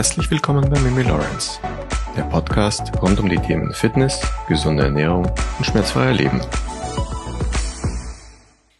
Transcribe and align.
Herzlich 0.00 0.30
willkommen 0.30 0.66
bei 0.70 0.80
Mimi 0.80 1.02
Lawrence, 1.02 1.60
der 2.16 2.22
Podcast 2.22 2.90
rund 3.02 3.20
um 3.20 3.28
die 3.28 3.36
Themen 3.36 3.74
Fitness, 3.74 4.18
gesunde 4.48 4.84
Ernährung 4.84 5.26
und 5.26 5.64
schmerzfreier 5.66 6.14
Leben. 6.14 6.40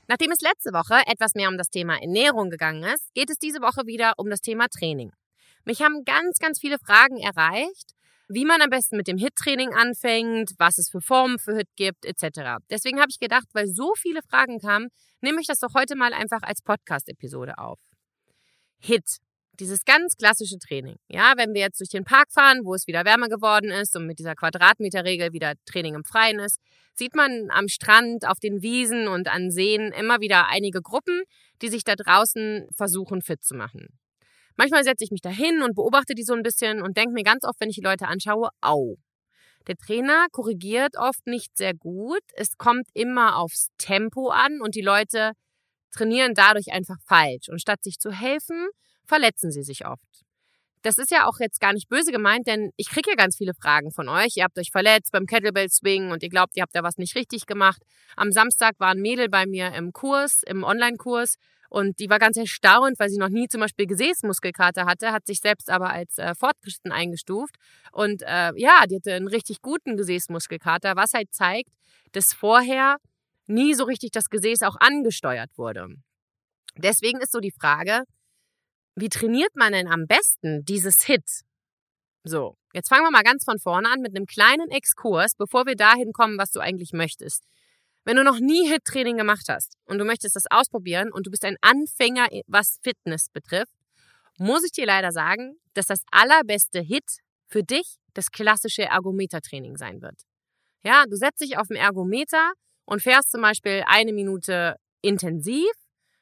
Nachdem 0.09 0.31
es 0.31 0.41
letzte 0.41 0.73
Woche 0.73 1.03
etwas 1.07 1.35
mehr 1.35 1.51
um 1.51 1.59
das 1.59 1.69
Thema 1.69 2.01
Ernährung 2.01 2.49
gegangen 2.49 2.85
ist, 2.85 3.13
geht 3.13 3.29
es 3.29 3.37
diese 3.37 3.61
Woche 3.61 3.85
wieder 3.85 4.15
um 4.17 4.31
das 4.31 4.41
Thema 4.41 4.69
Training. 4.69 5.13
Mich 5.67 5.83
haben 5.83 6.07
ganz, 6.07 6.39
ganz 6.39 6.59
viele 6.59 6.79
Fragen 6.79 7.19
erreicht, 7.19 7.93
wie 8.31 8.47
man 8.47 8.63
am 8.63 8.71
besten 8.71 8.97
mit 8.97 9.07
dem 9.07 9.19
HIT-Training 9.19 9.75
anfängt, 9.75 10.53
was 10.57 10.79
es 10.79 10.89
für 10.89 11.03
Formen 11.03 11.39
für 11.39 11.55
HIT 11.55 11.69
gibt, 11.77 12.07
etc. 12.07 12.63
Deswegen 12.71 12.99
habe 12.99 13.11
ich 13.11 13.19
gedacht, 13.19 13.49
weil 13.53 13.67
so 13.67 13.93
viele 13.95 14.23
Fragen 14.23 14.59
kamen, 14.59 14.89
nehme 15.21 15.43
ich 15.43 15.47
das 15.47 15.59
doch 15.59 15.75
heute 15.75 15.97
mal 15.97 16.15
einfach 16.15 16.41
als 16.41 16.63
Podcast-Episode 16.63 17.59
auf. 17.59 17.79
HIT 18.79 19.21
dieses 19.61 19.85
ganz 19.85 20.17
klassische 20.17 20.59
Training. 20.59 20.97
Ja, 21.09 21.35
wenn 21.37 21.53
wir 21.55 21.61
jetzt 21.61 21.81
durch 21.81 21.91
den 21.91 22.05
Park 22.05 22.33
fahren, 22.33 22.61
wo 22.65 22.75
es 22.75 22.87
wieder 22.87 23.05
wärmer 23.05 23.29
geworden 23.29 23.71
ist 23.71 23.95
und 23.95 24.07
mit 24.07 24.19
dieser 24.19 24.35
Quadratmeterregel 24.35 25.33
wieder 25.33 25.55
Training 25.67 25.95
im 25.95 26.05
Freien 26.05 26.41
ist, 26.41 26.59
sieht 26.95 27.15
man 27.15 27.49
am 27.51 27.69
Strand, 27.69 28.27
auf 28.27 28.41
den 28.41 28.63
Wiesen 28.63 29.07
und 29.07 29.29
an 29.29 29.51
Seen 29.51 29.93
immer 29.93 30.21
wieder 30.21 30.49
einige 30.49 30.81
Gruppen, 30.81 31.23
die 31.63 31.69
sich 31.69 31.85
da 31.85 31.95
draußen 31.95 32.69
versuchen 32.75 33.23
fit 33.23 33.45
zu 33.45 33.55
machen. 33.55 33.87
Manchmal 34.57 34.85
setze 34.85 35.05
ich 35.05 35.11
mich 35.11 35.23
da 35.23 35.31
hin 35.31 35.63
und 35.63 35.75
beobachte 35.75 36.15
die 36.15 36.25
so 36.25 36.35
ein 36.35 36.43
bisschen 36.43 36.83
und 36.83 36.97
denke 36.97 37.13
mir 37.13 37.23
ganz 37.23 37.45
oft, 37.45 37.61
wenn 37.61 37.71
ich 37.71 37.77
die 37.77 37.85
Leute 37.85 38.09
anschaue, 38.09 38.49
au. 38.61 38.97
Der 39.67 39.77
Trainer 39.77 40.27
korrigiert 40.33 40.97
oft 40.97 41.27
nicht 41.27 41.57
sehr 41.57 41.75
gut. 41.75 42.23
Es 42.35 42.57
kommt 42.57 42.89
immer 42.95 43.37
aufs 43.37 43.69
Tempo 43.79 44.29
an 44.31 44.61
und 44.61 44.75
die 44.75 44.81
Leute 44.81 45.33
trainieren 45.93 46.35
dadurch 46.35 46.73
einfach 46.73 46.97
falsch. 47.07 47.49
Und 47.49 47.61
statt 47.61 47.83
sich 47.83 47.99
zu 47.99 48.11
helfen, 48.11 48.69
verletzen 49.11 49.51
sie 49.51 49.63
sich 49.63 49.87
oft. 49.87 50.25
Das 50.83 50.97
ist 50.97 51.11
ja 51.11 51.27
auch 51.27 51.41
jetzt 51.41 51.61
gar 51.61 51.75
nicht 51.75 51.91
böse 51.91 52.11
gemeint, 52.11 52.47
denn 52.47 52.71
ich 52.77 52.89
kriege 52.89 53.11
ja 53.11 53.17
ganz 53.17 53.37
viele 53.37 53.53
Fragen 53.53 53.91
von 53.91 54.09
euch. 54.09 54.37
Ihr 54.37 54.45
habt 54.45 54.59
euch 54.59 54.71
verletzt 54.71 55.13
beim 55.13 55.27
Kettlebell 55.27 55.69
Swing 55.69 56.11
und 56.11 56.23
ihr 56.23 56.31
glaubt, 56.31 56.57
ihr 56.57 56.63
habt 56.63 56.75
da 56.75 56.83
was 56.83 56.97
nicht 56.97 57.17
richtig 57.17 57.45
gemacht. 57.45 57.83
Am 58.17 58.33
Samstag 58.33 58.77
war 58.79 58.93
ein 58.93 59.01
Mädel 59.01 59.29
bei 59.29 59.45
mir 59.45 59.75
im 59.75 59.93
Kurs, 59.93 60.43
im 60.47 60.65
Online-Kurs 60.65 61.35
und 61.69 61.99
die 62.01 62.09
war 62.09 62.19
ganz 62.19 62.37
erstaunt, 62.37 62.99
weil 62.99 63.11
sie 63.11 63.19
noch 63.19 63.29
nie 63.29 63.47
zum 63.47 63.61
Beispiel 63.61 63.87
Gesäßmuskelkater 63.87 64.87
hatte, 64.87 65.13
hat 65.13 65.27
sich 65.27 65.41
selbst 65.41 65.71
aber 65.71 65.91
als 65.91 66.17
äh, 66.19 66.35
fortgeschritten 66.35 66.93
eingestuft. 66.93 67.57
Und 67.93 68.23
äh, 68.23 68.53
ja, 68.57 68.87
die 68.89 68.97
hatte 68.97 69.15
einen 69.15 69.29
richtig 69.29 69.61
guten 69.63 69.97
Gesäßmuskelkater, 69.97 70.97
was 70.97 71.13
halt 71.13 71.33
zeigt, 71.33 71.71
dass 72.13 72.33
vorher 72.33 72.97
nie 73.47 73.75
so 73.75 73.85
richtig 73.85 74.11
das 74.13 74.31
Gesäß 74.31 74.63
auch 74.63 74.77
angesteuert 74.81 75.51
wurde. 75.57 75.89
Deswegen 76.77 77.21
ist 77.21 77.33
so 77.33 77.39
die 77.39 77.53
Frage, 77.53 78.05
wie 79.01 79.09
trainiert 79.09 79.55
man 79.55 79.73
denn 79.73 79.89
am 79.89 80.07
besten 80.07 80.65
dieses 80.65 81.03
Hit? 81.03 81.25
So, 82.23 82.57
jetzt 82.75 82.89
fangen 82.89 83.05
wir 83.05 83.11
mal 83.11 83.23
ganz 83.23 83.45
von 83.45 83.59
vorne 83.59 83.89
an 83.91 84.01
mit 84.01 84.15
einem 84.15 84.27
kleinen 84.27 84.71
Exkurs, 84.71 85.35
bevor 85.37 85.67
wir 85.67 85.75
dahin 85.75 86.13
kommen, 86.13 86.39
was 86.39 86.51
du 86.51 86.61
eigentlich 86.61 86.93
möchtest. 86.93 87.45
Wenn 88.05 88.17
du 88.17 88.25
noch 88.25 88.39
nie 88.39 88.69
Hit-Training 88.69 89.17
gemacht 89.17 89.47
hast 89.49 89.75
und 89.87 89.99
du 89.99 90.05
möchtest 90.05 90.37
das 90.37 90.45
ausprobieren 90.51 91.13
und 91.13 91.27
du 91.27 91.31
bist 91.31 91.45
ein 91.45 91.57
Anfänger, 91.61 92.29
was 92.47 92.79
Fitness 92.83 93.29
betrifft, 93.33 93.73
muss 94.39 94.65
ich 94.65 94.73
dir 94.73 94.87
leider 94.87 95.13
sagen, 95.13 95.57
dass 95.75 95.87
das 95.87 96.03
allerbeste 96.11 96.81
Hit 96.81 97.05
für 97.47 97.63
dich 97.63 97.97
das 98.15 98.31
klassische 98.31 98.83
Ergometer-Training 98.83 99.77
sein 99.77 100.01
wird. 100.03 100.23
Ja, 100.83 101.05
du 101.09 101.17
setzt 101.17 101.41
dich 101.41 101.59
auf 101.59 101.69
den 101.69 101.77
Ergometer 101.77 102.53
und 102.87 103.03
fährst 103.03 103.31
zum 103.31 103.43
Beispiel 103.43 103.83
eine 103.87 104.13
Minute 104.13 104.77
intensiv 105.03 105.71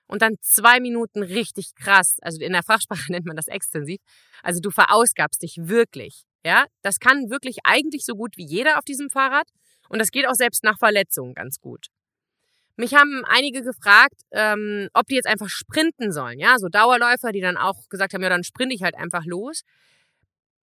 und 0.09 0.23
dann 0.23 0.37
zwei 0.41 0.81
Minuten 0.81 1.23
richtig 1.23 1.75
krass. 1.77 2.17
Also 2.23 2.41
in 2.41 2.53
der 2.53 2.63
Fachsprache 2.63 3.13
nennt 3.13 3.27
man 3.27 3.37
das 3.37 3.47
extensiv. 3.47 4.01
Also 4.43 4.61
du 4.61 4.71
verausgabst 4.71 5.43
dich 5.43 5.57
wirklich. 5.61 6.25
Ja, 6.45 6.67
das 6.83 6.99
kann 6.99 7.31
wirklich 7.31 7.59
eigentlich 7.65 8.05
so 8.05 8.15
gut 8.15 8.37
wie 8.37 8.47
jeder 8.47 8.79
auf 8.79 8.85
diesem 8.85 9.11
Fahrrad. 9.11 9.49
Und 9.89 10.01
das 10.01 10.11
geht 10.11 10.27
auch 10.27 10.35
selbst 10.35 10.65
nach 10.65 10.79
Verletzungen 10.79 11.35
ganz 11.35 11.61
gut. 11.61 11.87
Mich 12.77 12.95
haben 12.95 13.25
einige 13.27 13.63
gefragt, 13.63 14.23
ähm, 14.31 14.89
ob 14.95 15.07
die 15.07 15.17
jetzt 15.17 15.27
einfach 15.27 15.49
sprinten 15.49 16.13
sollen. 16.13 16.39
Ja, 16.39 16.59
so 16.59 16.69
Dauerläufer, 16.69 17.33
die 17.33 17.41
dann 17.41 17.57
auch 17.57 17.89
gesagt 17.89 18.15
haben, 18.15 18.23
ja, 18.23 18.29
dann 18.29 18.45
sprinte 18.45 18.75
ich 18.75 18.83
halt 18.83 18.95
einfach 18.95 19.25
los. 19.25 19.63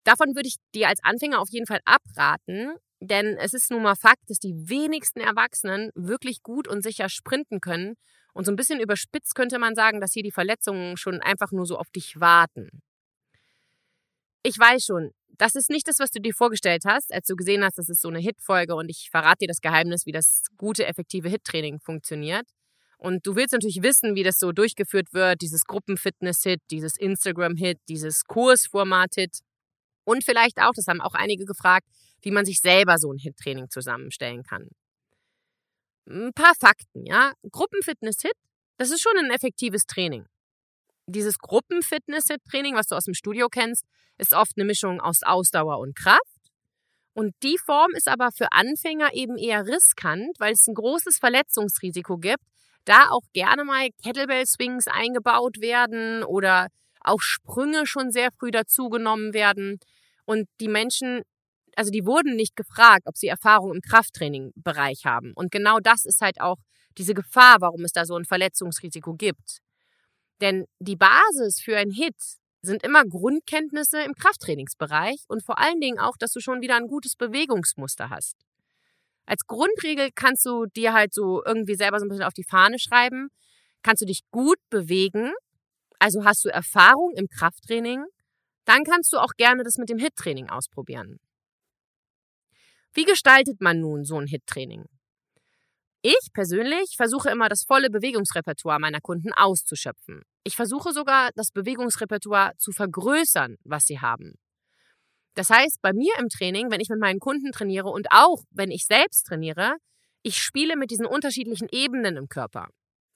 Davon 0.04 0.37
würde 0.37 0.49
ich 0.49 0.56
dir 0.75 0.88
als 0.88 1.03
Anfänger 1.03 1.41
auf 1.41 1.49
jeden 1.50 1.66
Fall 1.66 1.81
abraten, 1.84 2.75
denn 3.00 3.37
es 3.38 3.53
ist 3.53 3.71
nun 3.71 3.83
mal 3.83 3.97
Fakt, 3.97 4.28
dass 4.28 4.38
die 4.38 4.54
wenigsten 4.54 5.21
Erwachsenen 5.21 5.91
wirklich 5.94 6.43
gut 6.43 6.69
und 6.69 6.83
sicher 6.83 7.09
sprinten 7.09 7.60
können 7.60 7.97
und 8.34 8.45
so 8.45 8.53
ein 8.53 8.56
bisschen 8.56 8.81
überspitzt 8.81 9.34
könnte 9.34 9.59
man 9.59 9.75
sagen, 9.75 10.00
dass 10.00 10.12
hier 10.12 10.22
die 10.22 10.33
Verletzungen 10.33 10.97
schon 10.97 11.21
einfach 11.21 11.53
nur 11.53 11.67
so 11.67 11.78
auf 11.78 11.89
dich 11.91 12.21
warten. 12.21 12.83
Ich 14.43 14.59
weiß 14.59 14.84
schon, 14.84 15.12
das 15.39 15.55
ist 15.55 15.71
nicht 15.71 15.89
das, 15.89 16.00
was 16.00 16.11
du 16.11 16.21
dir 16.21 16.34
vorgestellt 16.34 16.83
hast, 16.84 17.12
als 17.12 17.27
du 17.27 17.37
gesehen 17.37 17.65
hast, 17.65 17.78
das 17.78 17.89
ist 17.89 18.03
so 18.03 18.09
eine 18.09 18.19
Hit-Folge 18.19 18.75
und 18.75 18.89
ich 18.91 19.09
verrate 19.11 19.39
dir 19.43 19.49
das 19.49 19.61
Geheimnis, 19.61 20.05
wie 20.05 20.12
das 20.12 20.43
gute, 20.59 20.87
effektive 20.87 21.28
Hit-Training 21.28 21.81
funktioniert. 21.81 22.47
Und 22.99 23.27
du 23.27 23.37
willst 23.37 23.53
natürlich 23.53 23.83
wissen, 23.83 24.15
wie 24.15 24.22
das 24.22 24.39
so 24.39 24.53
durchgeführt 24.53 25.12
wird, 25.12 25.41
dieses 25.41 25.65
Gruppenfitness-Hit, 25.65 26.61
dieses 26.71 26.97
Instagram-Hit, 26.97 27.78
dieses 27.89 28.25
Kursformat-Hit. 28.25 29.41
Und 30.05 30.25
vielleicht 30.25 30.59
auch, 30.59 30.72
das 30.75 30.87
haben 30.87 31.01
auch 31.01 31.15
einige 31.15 31.45
gefragt, 31.45 31.87
wie 32.22 32.31
man 32.31 32.45
sich 32.45 32.61
selber 32.61 32.99
so 32.99 33.12
ein 33.12 33.19
Hit-Training 33.19 33.71
zusammenstellen 33.71 34.43
kann 34.43 34.69
ein 36.09 36.32
paar 36.34 36.54
Fakten, 36.54 37.06
ja. 37.06 37.32
Gruppenfitness-Hit, 37.50 38.34
das 38.76 38.91
ist 38.91 39.03
schon 39.03 39.16
ein 39.19 39.31
effektives 39.31 39.87
Training. 39.87 40.26
Dieses 41.06 41.38
Gruppenfitness-Hit-Training, 41.38 42.75
was 42.75 42.87
du 42.87 42.94
aus 42.94 43.04
dem 43.04 43.15
Studio 43.15 43.48
kennst, 43.48 43.84
ist 44.19 44.32
oft 44.32 44.53
eine 44.56 44.65
Mischung 44.65 45.00
aus 45.00 45.22
Ausdauer 45.22 45.78
und 45.78 45.97
Kraft. 45.97 46.20
Und 47.15 47.34
die 47.42 47.59
Form 47.59 47.92
ist 47.94 48.09
aber 48.09 48.31
für 48.32 48.50
Anfänger 48.53 49.15
eben 49.15 49.37
eher 49.37 49.66
riskant, 49.66 50.34
weil 50.38 50.53
es 50.53 50.66
ein 50.66 50.75
großes 50.75 51.19
Verletzungsrisiko 51.19 52.19
gibt, 52.19 52.42
da 52.84 53.09
auch 53.10 53.22
gerne 53.32 53.65
mal 53.65 53.88
Kettlebell-Swings 54.03 54.88
eingebaut 54.88 55.60
werden 55.60 56.25
oder 56.25 56.69
auch 57.00 57.21
Sprünge 57.21 57.86
schon 57.86 58.10
sehr 58.10 58.31
früh 58.32 58.50
dazugenommen 58.50 59.32
werden. 59.32 59.78
Und 60.25 60.48
die 60.60 60.69
Menschen 60.69 61.22
also 61.76 61.90
die 61.90 62.04
wurden 62.04 62.36
nicht 62.36 62.56
gefragt, 62.56 63.02
ob 63.06 63.16
sie 63.16 63.28
Erfahrung 63.28 63.74
im 63.74 63.80
Krafttraining-Bereich 63.80 65.04
haben. 65.04 65.32
Und 65.34 65.50
genau 65.50 65.78
das 65.80 66.04
ist 66.04 66.20
halt 66.20 66.40
auch 66.40 66.56
diese 66.98 67.14
Gefahr, 67.14 67.56
warum 67.60 67.84
es 67.84 67.92
da 67.92 68.04
so 68.04 68.16
ein 68.16 68.24
Verletzungsrisiko 68.24 69.14
gibt. 69.14 69.58
Denn 70.40 70.66
die 70.78 70.96
Basis 70.96 71.60
für 71.60 71.76
ein 71.76 71.90
Hit 71.90 72.16
sind 72.62 72.82
immer 72.82 73.04
Grundkenntnisse 73.04 74.02
im 74.02 74.14
Krafttrainingsbereich 74.14 75.24
und 75.28 75.44
vor 75.44 75.58
allen 75.58 75.80
Dingen 75.80 75.98
auch, 75.98 76.16
dass 76.18 76.32
du 76.32 76.40
schon 76.40 76.60
wieder 76.60 76.76
ein 76.76 76.86
gutes 76.86 77.14
Bewegungsmuster 77.16 78.10
hast. 78.10 78.36
Als 79.26 79.46
Grundregel 79.46 80.10
kannst 80.14 80.44
du 80.44 80.66
dir 80.66 80.92
halt 80.92 81.14
so 81.14 81.42
irgendwie 81.44 81.76
selber 81.76 81.98
so 81.98 82.06
ein 82.06 82.08
bisschen 82.08 82.24
auf 82.24 82.34
die 82.34 82.44
Fahne 82.44 82.78
schreiben, 82.78 83.28
kannst 83.82 84.02
du 84.02 84.06
dich 84.06 84.20
gut 84.30 84.58
bewegen, 84.70 85.32
also 85.98 86.24
hast 86.24 86.44
du 86.44 86.48
Erfahrung 86.48 87.12
im 87.16 87.28
Krafttraining, 87.28 88.04
dann 88.64 88.84
kannst 88.84 89.12
du 89.12 89.18
auch 89.18 89.32
gerne 89.36 89.62
das 89.62 89.76
mit 89.76 89.88
dem 89.88 89.98
Hit-Training 89.98 90.48
ausprobieren. 90.48 91.18
Wie 92.94 93.05
gestaltet 93.05 93.60
man 93.60 93.81
nun 93.81 94.05
so 94.05 94.21
ein 94.21 94.28
HIT-Training? 94.28 94.84
Ich 96.03 96.28
persönlich 96.32 96.94
versuche 96.97 97.28
immer 97.31 97.49
das 97.49 97.65
volle 97.66 97.91
Bewegungsrepertoire 97.91 98.78
meiner 98.78 99.00
Kunden 99.00 99.32
auszuschöpfen. 99.32 100.22
Ich 100.44 100.55
versuche 100.55 100.93
sogar 100.93 101.31
das 101.34 101.50
Bewegungsrepertoire 101.50 102.53
zu 102.56 102.71
vergrößern, 102.71 103.56
was 103.65 103.87
sie 103.87 103.99
haben. 103.99 104.34
Das 105.34 105.50
heißt, 105.50 105.78
bei 105.83 105.93
mir 105.93 106.12
im 106.21 106.28
Training, 106.28 106.71
wenn 106.71 106.81
ich 106.81 106.88
mit 106.88 107.00
meinen 107.00 107.19
Kunden 107.19 107.50
trainiere 107.50 107.88
und 107.88 108.06
auch 108.10 108.44
wenn 108.50 108.71
ich 108.71 108.84
selbst 108.87 109.27
trainiere, 109.27 109.75
ich 110.22 110.37
spiele 110.37 110.77
mit 110.77 110.93
diesen 110.93 111.06
unterschiedlichen 111.06 111.66
Ebenen 111.72 112.16
im 112.16 112.28
Körper. 112.28 112.69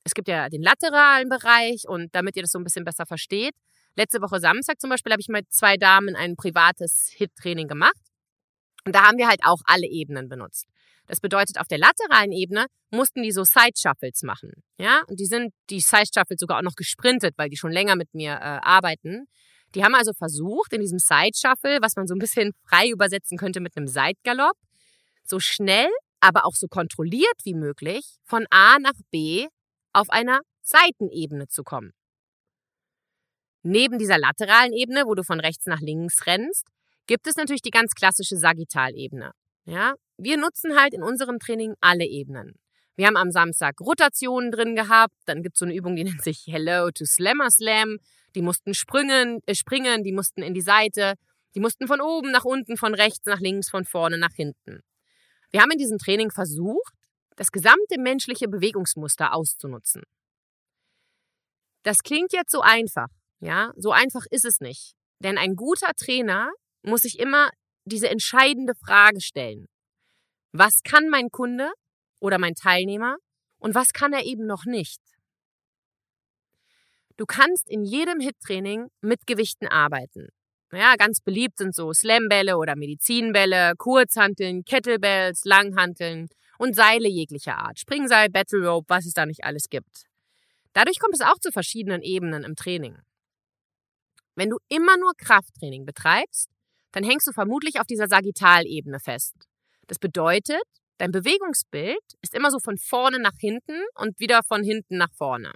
Es 0.02 0.14
gibt 0.14 0.26
ja 0.26 0.48
den 0.48 0.62
lateralen 0.62 1.28
Bereich 1.28 1.84
und 1.86 2.12
damit 2.16 2.34
ihr 2.34 2.42
das 2.42 2.50
so 2.50 2.58
ein 2.58 2.64
bisschen 2.64 2.84
besser 2.84 3.06
versteht, 3.06 3.54
letzte 3.94 4.20
Woche 4.22 4.40
Samstag 4.40 4.80
zum 4.80 4.90
Beispiel 4.90 5.12
habe 5.12 5.20
ich 5.20 5.28
mit 5.28 5.52
zwei 5.52 5.76
Damen 5.76 6.16
ein 6.16 6.34
privates 6.34 7.12
HIT-Training 7.14 7.68
gemacht. 7.68 8.07
Und 8.84 8.94
da 8.94 9.04
haben 9.06 9.18
wir 9.18 9.28
halt 9.28 9.40
auch 9.44 9.60
alle 9.64 9.86
Ebenen 9.86 10.28
benutzt. 10.28 10.66
Das 11.06 11.20
bedeutet, 11.20 11.58
auf 11.58 11.68
der 11.68 11.78
lateralen 11.78 12.32
Ebene 12.32 12.66
mussten 12.90 13.22
die 13.22 13.32
so 13.32 13.42
Side 13.42 13.72
Shuffles 13.76 14.22
machen. 14.22 14.62
Ja, 14.78 15.02
und 15.08 15.18
die 15.18 15.26
sind 15.26 15.52
die 15.70 15.80
Side 15.80 16.10
Shuffles 16.14 16.38
sogar 16.38 16.58
auch 16.58 16.62
noch 16.62 16.76
gesprintet, 16.76 17.34
weil 17.36 17.48
die 17.48 17.56
schon 17.56 17.72
länger 17.72 17.96
mit 17.96 18.12
mir 18.14 18.32
äh, 18.32 18.60
arbeiten. 18.62 19.26
Die 19.74 19.84
haben 19.84 19.94
also 19.94 20.12
versucht, 20.12 20.72
in 20.72 20.80
diesem 20.80 20.98
Side 20.98 21.32
Shuffle, 21.34 21.78
was 21.80 21.96
man 21.96 22.06
so 22.06 22.14
ein 22.14 22.18
bisschen 22.18 22.52
frei 22.68 22.90
übersetzen 22.90 23.38
könnte 23.38 23.60
mit 23.60 23.76
einem 23.76 23.88
Seitgalopp, 23.88 24.56
so 25.24 25.40
schnell, 25.40 25.88
aber 26.20 26.44
auch 26.44 26.54
so 26.54 26.68
kontrolliert 26.68 27.36
wie 27.44 27.54
möglich 27.54 28.04
von 28.24 28.46
A 28.50 28.78
nach 28.78 28.98
B 29.10 29.46
auf 29.92 30.10
einer 30.10 30.40
Seitenebene 30.62 31.48
zu 31.48 31.64
kommen. 31.64 31.92
Neben 33.62 33.98
dieser 33.98 34.18
lateralen 34.18 34.72
Ebene, 34.72 35.04
wo 35.06 35.14
du 35.14 35.24
von 35.24 35.40
rechts 35.40 35.66
nach 35.66 35.80
links 35.80 36.26
rennst, 36.26 36.66
gibt 37.08 37.26
es 37.26 37.34
natürlich 37.36 37.62
die 37.62 37.70
ganz 37.70 37.94
klassische 37.94 38.36
Sagittalebene. 38.36 39.32
Ja, 39.64 39.94
wir 40.16 40.36
nutzen 40.36 40.78
halt 40.78 40.94
in 40.94 41.02
unserem 41.02 41.40
Training 41.40 41.74
alle 41.80 42.04
Ebenen. 42.04 42.54
Wir 42.94 43.06
haben 43.06 43.16
am 43.16 43.30
Samstag 43.30 43.80
Rotationen 43.80 44.50
drin 44.50 44.76
gehabt. 44.76 45.14
Dann 45.24 45.42
gibt's 45.42 45.58
so 45.58 45.64
eine 45.64 45.74
Übung, 45.74 45.96
die 45.96 46.04
nennt 46.04 46.22
sich 46.22 46.44
Hello 46.46 46.90
to 46.90 47.04
Slammer 47.04 47.50
Slam. 47.50 47.98
Die 48.34 48.42
mussten 48.42 48.74
springen, 48.74 49.40
äh, 49.46 49.54
springen, 49.54 50.04
die 50.04 50.12
mussten 50.12 50.42
in 50.42 50.54
die 50.54 50.60
Seite. 50.60 51.14
Die 51.54 51.60
mussten 51.60 51.86
von 51.86 52.00
oben 52.00 52.30
nach 52.30 52.44
unten, 52.44 52.76
von 52.76 52.94
rechts 52.94 53.24
nach 53.24 53.40
links, 53.40 53.70
von 53.70 53.84
vorne 53.84 54.18
nach 54.18 54.34
hinten. 54.34 54.80
Wir 55.50 55.62
haben 55.62 55.70
in 55.70 55.78
diesem 55.78 55.98
Training 55.98 56.30
versucht, 56.30 56.92
das 57.36 57.50
gesamte 57.50 57.98
menschliche 57.98 58.48
Bewegungsmuster 58.48 59.32
auszunutzen. 59.32 60.02
Das 61.84 61.98
klingt 61.98 62.32
jetzt 62.32 62.50
so 62.50 62.60
einfach, 62.60 63.08
ja? 63.40 63.72
So 63.76 63.92
einfach 63.92 64.26
ist 64.30 64.44
es 64.44 64.60
nicht. 64.60 64.92
Denn 65.20 65.38
ein 65.38 65.54
guter 65.54 65.94
Trainer 65.94 66.50
muss 66.82 67.02
sich 67.02 67.18
immer 67.18 67.50
diese 67.84 68.08
entscheidende 68.08 68.74
Frage 68.74 69.20
stellen. 69.20 69.66
Was 70.52 70.82
kann 70.82 71.08
mein 71.08 71.30
Kunde 71.30 71.70
oder 72.20 72.38
mein 72.38 72.54
Teilnehmer 72.54 73.16
und 73.58 73.74
was 73.74 73.92
kann 73.92 74.12
er 74.12 74.24
eben 74.24 74.46
noch 74.46 74.64
nicht? 74.64 75.00
Du 77.16 77.26
kannst 77.26 77.68
in 77.68 77.84
jedem 77.84 78.20
HIT-Training 78.20 78.88
mit 79.00 79.26
Gewichten 79.26 79.66
arbeiten. 79.66 80.28
Ja, 80.72 80.96
ganz 80.96 81.20
beliebt 81.20 81.58
sind 81.58 81.74
so 81.74 81.92
Slambälle 81.92 82.58
oder 82.58 82.76
Medizinbälle, 82.76 83.72
Kurzhanteln, 83.76 84.64
Kettlebells, 84.64 85.44
Langhanteln 85.44 86.28
und 86.58 86.76
Seile 86.76 87.08
jeglicher 87.08 87.56
Art. 87.58 87.78
Springseil, 87.78 88.28
Battle 88.28 88.68
Rope, 88.68 88.88
was 88.88 89.06
es 89.06 89.14
da 89.14 89.26
nicht 89.26 89.44
alles 89.44 89.68
gibt. 89.68 90.04
Dadurch 90.74 91.00
kommt 91.00 91.14
es 91.14 91.22
auch 91.22 91.38
zu 91.40 91.50
verschiedenen 91.50 92.02
Ebenen 92.02 92.44
im 92.44 92.54
Training. 92.54 92.98
Wenn 94.36 94.50
du 94.50 94.58
immer 94.68 94.96
nur 94.98 95.12
Krafttraining 95.16 95.84
betreibst, 95.84 96.50
dann 96.92 97.04
hängst 97.04 97.26
du 97.26 97.32
vermutlich 97.32 97.80
auf 97.80 97.86
dieser 97.86 98.08
Sagittalebene 98.08 99.00
fest. 99.00 99.34
Das 99.86 99.98
bedeutet, 99.98 100.62
dein 100.98 101.10
Bewegungsbild 101.10 102.02
ist 102.22 102.34
immer 102.34 102.50
so 102.50 102.58
von 102.58 102.76
vorne 102.78 103.18
nach 103.18 103.36
hinten 103.38 103.80
und 103.94 104.18
wieder 104.18 104.40
von 104.46 104.62
hinten 104.62 104.96
nach 104.98 105.12
vorne. 105.12 105.52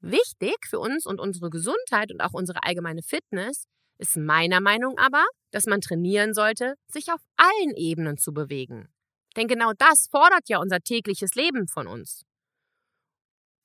Wichtig 0.00 0.56
für 0.68 0.78
uns 0.78 1.04
und 1.04 1.20
unsere 1.20 1.50
Gesundheit 1.50 2.10
und 2.10 2.20
auch 2.20 2.32
unsere 2.32 2.62
allgemeine 2.62 3.02
Fitness 3.02 3.64
ist 3.98 4.16
meiner 4.16 4.60
Meinung 4.60 4.96
aber, 4.96 5.24
dass 5.50 5.66
man 5.66 5.80
trainieren 5.80 6.32
sollte, 6.32 6.74
sich 6.88 7.12
auf 7.12 7.20
allen 7.36 7.76
Ebenen 7.76 8.16
zu 8.16 8.32
bewegen. 8.32 8.88
Denn 9.36 9.46
genau 9.46 9.72
das 9.76 10.06
fordert 10.10 10.48
ja 10.48 10.58
unser 10.58 10.80
tägliches 10.80 11.34
Leben 11.34 11.68
von 11.68 11.86
uns. 11.86 12.24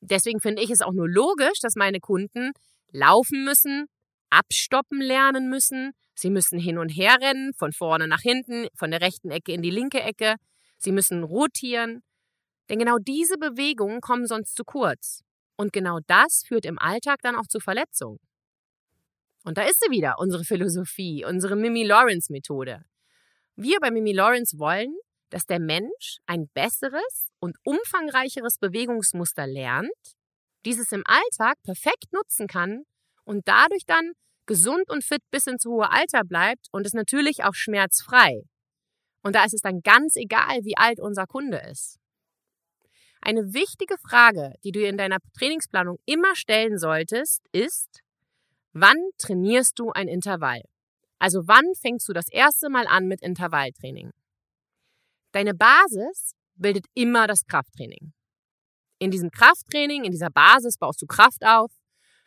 Deswegen 0.02 0.42
finde 0.42 0.62
ich 0.62 0.70
es 0.70 0.82
auch 0.82 0.92
nur 0.92 1.10
logisch, 1.10 1.60
dass 1.62 1.76
meine 1.76 2.00
Kunden 2.00 2.52
laufen 2.92 3.44
müssen, 3.46 3.88
abstoppen 4.30 5.02
lernen 5.02 5.50
müssen. 5.50 5.92
Sie 6.14 6.30
müssen 6.30 6.60
hin 6.60 6.78
und 6.78 6.90
her 6.90 7.18
rennen, 7.22 7.54
von 7.54 7.74
vorne 7.74 8.08
nach 8.08 8.22
hinten, 8.22 8.68
von 8.76 8.92
der 8.92 9.02
rechten 9.02 9.32
Ecke 9.32 9.52
in 9.52 9.62
die 9.62 9.72
linke 9.72 10.02
Ecke. 10.02 10.36
Sie 10.78 10.92
müssen 10.92 11.24
rotieren. 11.24 12.04
Denn 12.70 12.80
genau 12.80 12.98
diese 12.98 13.38
Bewegungen 13.38 14.02
kommen 14.02 14.26
sonst 14.26 14.56
zu 14.56 14.64
kurz. 14.64 15.22
Und 15.56 15.74
genau 15.74 16.00
das 16.08 16.44
führt 16.46 16.66
im 16.66 16.80
Alltag 16.80 17.20
dann 17.22 17.36
auch 17.36 17.48
zu 17.48 17.60
Verletzungen. 17.60 18.20
Und 19.44 19.58
da 19.58 19.64
ist 19.64 19.80
sie 19.82 19.92
wieder, 19.92 20.16
unsere 20.18 20.44
Philosophie, 20.44 21.24
unsere 21.24 21.56
Mimi 21.56 21.84
Lawrence 21.84 22.32
Methode. 22.32 22.84
Wir 23.56 23.80
bei 23.80 23.92
Mimi 23.92 24.12
Lawrence 24.12 24.58
wollen, 24.58 24.96
dass 25.30 25.46
der 25.46 25.60
Mensch 25.60 26.18
ein 26.26 26.50
besseres 26.54 27.30
und 27.40 27.58
umfangreicheres 27.64 28.58
Bewegungsmuster 28.58 29.46
lernt, 29.48 29.90
dieses 30.66 30.92
im 30.92 31.04
Alltag 31.06 31.62
perfekt 31.64 32.12
nutzen 32.12 32.48
kann 32.48 32.84
und 33.26 33.48
dadurch 33.48 33.86
dann 33.86 34.14
gesund 34.46 34.90
und 34.90 35.04
fit 35.04 35.22
bis 35.32 35.48
ins 35.48 35.66
hohe 35.66 35.92
Alter 35.92 36.24
bleibt 36.24 36.68
und 36.72 36.86
ist 36.86 36.96
natürlich 36.96 37.44
auch 37.44 37.54
schmerzfrei. 37.54 38.44
Und 39.24 39.36
da 39.36 39.44
ist 39.44 39.54
es 39.54 39.62
dann 39.62 39.82
ganz 39.82 40.16
egal, 40.16 40.60
wie 40.64 40.78
alt 40.78 41.00
unser 41.00 41.26
Kunde 41.26 41.58
ist. 41.72 41.98
Eine 43.22 43.54
wichtige 43.54 43.96
Frage, 43.98 44.54
die 44.64 44.72
du 44.72 44.88
in 44.88 44.98
deiner 44.98 45.18
Trainingsplanung 45.38 45.98
immer 46.06 46.36
stellen 46.36 46.78
solltest, 46.78 47.42
ist, 47.52 48.02
wann 48.74 48.98
trainierst 49.18 49.80
du 49.80 49.90
ein 49.92 50.08
Intervall? 50.08 50.62
Also 51.18 51.42
wann 51.48 51.66
fängst 51.82 52.08
du 52.08 52.14
das 52.14 52.30
erste 52.30 52.70
Mal 52.70 52.86
an 52.86 53.08
mit 53.08 53.24
Intervalltraining? 53.24 54.12
Deine 55.32 55.56
Basis 55.56 56.34
bildet 56.54 56.86
immer 56.94 57.26
das 57.26 57.46
Krafttraining. 57.46 58.14
In 59.00 59.12
diesem 59.12 59.32
Krafttraining, 59.32 60.04
in 60.04 60.12
dieser 60.12 60.30
Basis 60.30 60.78
baust 60.78 61.02
du 61.02 61.08
Kraft 61.08 61.44
auf, 61.44 61.72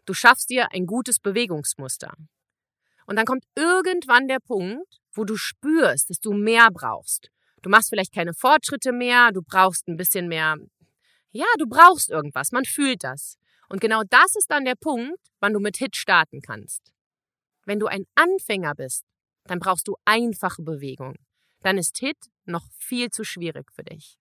du 0.08 0.14
schaffst 0.14 0.50
dir 0.50 0.72
ein 0.72 0.87
gutes 0.87 1.19
Bewegungsmuster. 1.19 2.12
Und 3.06 3.16
dann 3.16 3.26
kommt 3.26 3.44
irgendwann 3.55 4.28
der 4.28 4.40
Punkt, 4.40 5.00
wo 5.12 5.25
du 5.25 5.37
spürst, 5.37 6.10
dass 6.10 6.20
du 6.20 6.32
mehr 6.32 6.70
brauchst. 6.70 7.31
Du 7.62 7.70
machst 7.70 7.88
vielleicht 7.88 8.14
keine 8.14 8.34
Fortschritte 8.34 8.93
mehr, 8.93 9.32
du 9.32 9.43
brauchst 9.43 9.88
ein 9.88 9.96
bisschen 9.96 10.28
mehr 10.28 10.56
ja, 11.31 11.46
du 11.58 11.66
brauchst 11.66 12.10
irgendwas, 12.10 12.52
man 12.52 12.64
fühlt 12.64 13.05
das. 13.05 13.37
Und 13.69 13.81
genau 13.81 14.02
das 14.08 14.34
ist 14.34 14.50
dann 14.50 14.64
der 14.64 14.76
Punkt, 14.76 15.20
wann 15.40 15.52
du 15.52 15.60
mit 15.60 15.76
Hit 15.76 15.94
starten 15.96 16.40
kannst. 16.40 16.93
Wenn 17.64 17.78
du 17.78 17.87
ein 17.87 18.06
Anfänger 18.14 18.75
bist, 18.75 19.05
dann 19.44 19.58
brauchst 19.58 19.88
du 19.88 19.96
einfache 20.05 20.62
Bewegung. 20.62 21.16
Dann 21.60 21.76
ist 21.76 21.99
Hit 21.99 22.16
noch 22.46 22.66
viel 22.78 23.10
zu 23.10 23.25
schwierig 23.25 23.70
für 23.72 23.84
dich. 23.84 24.19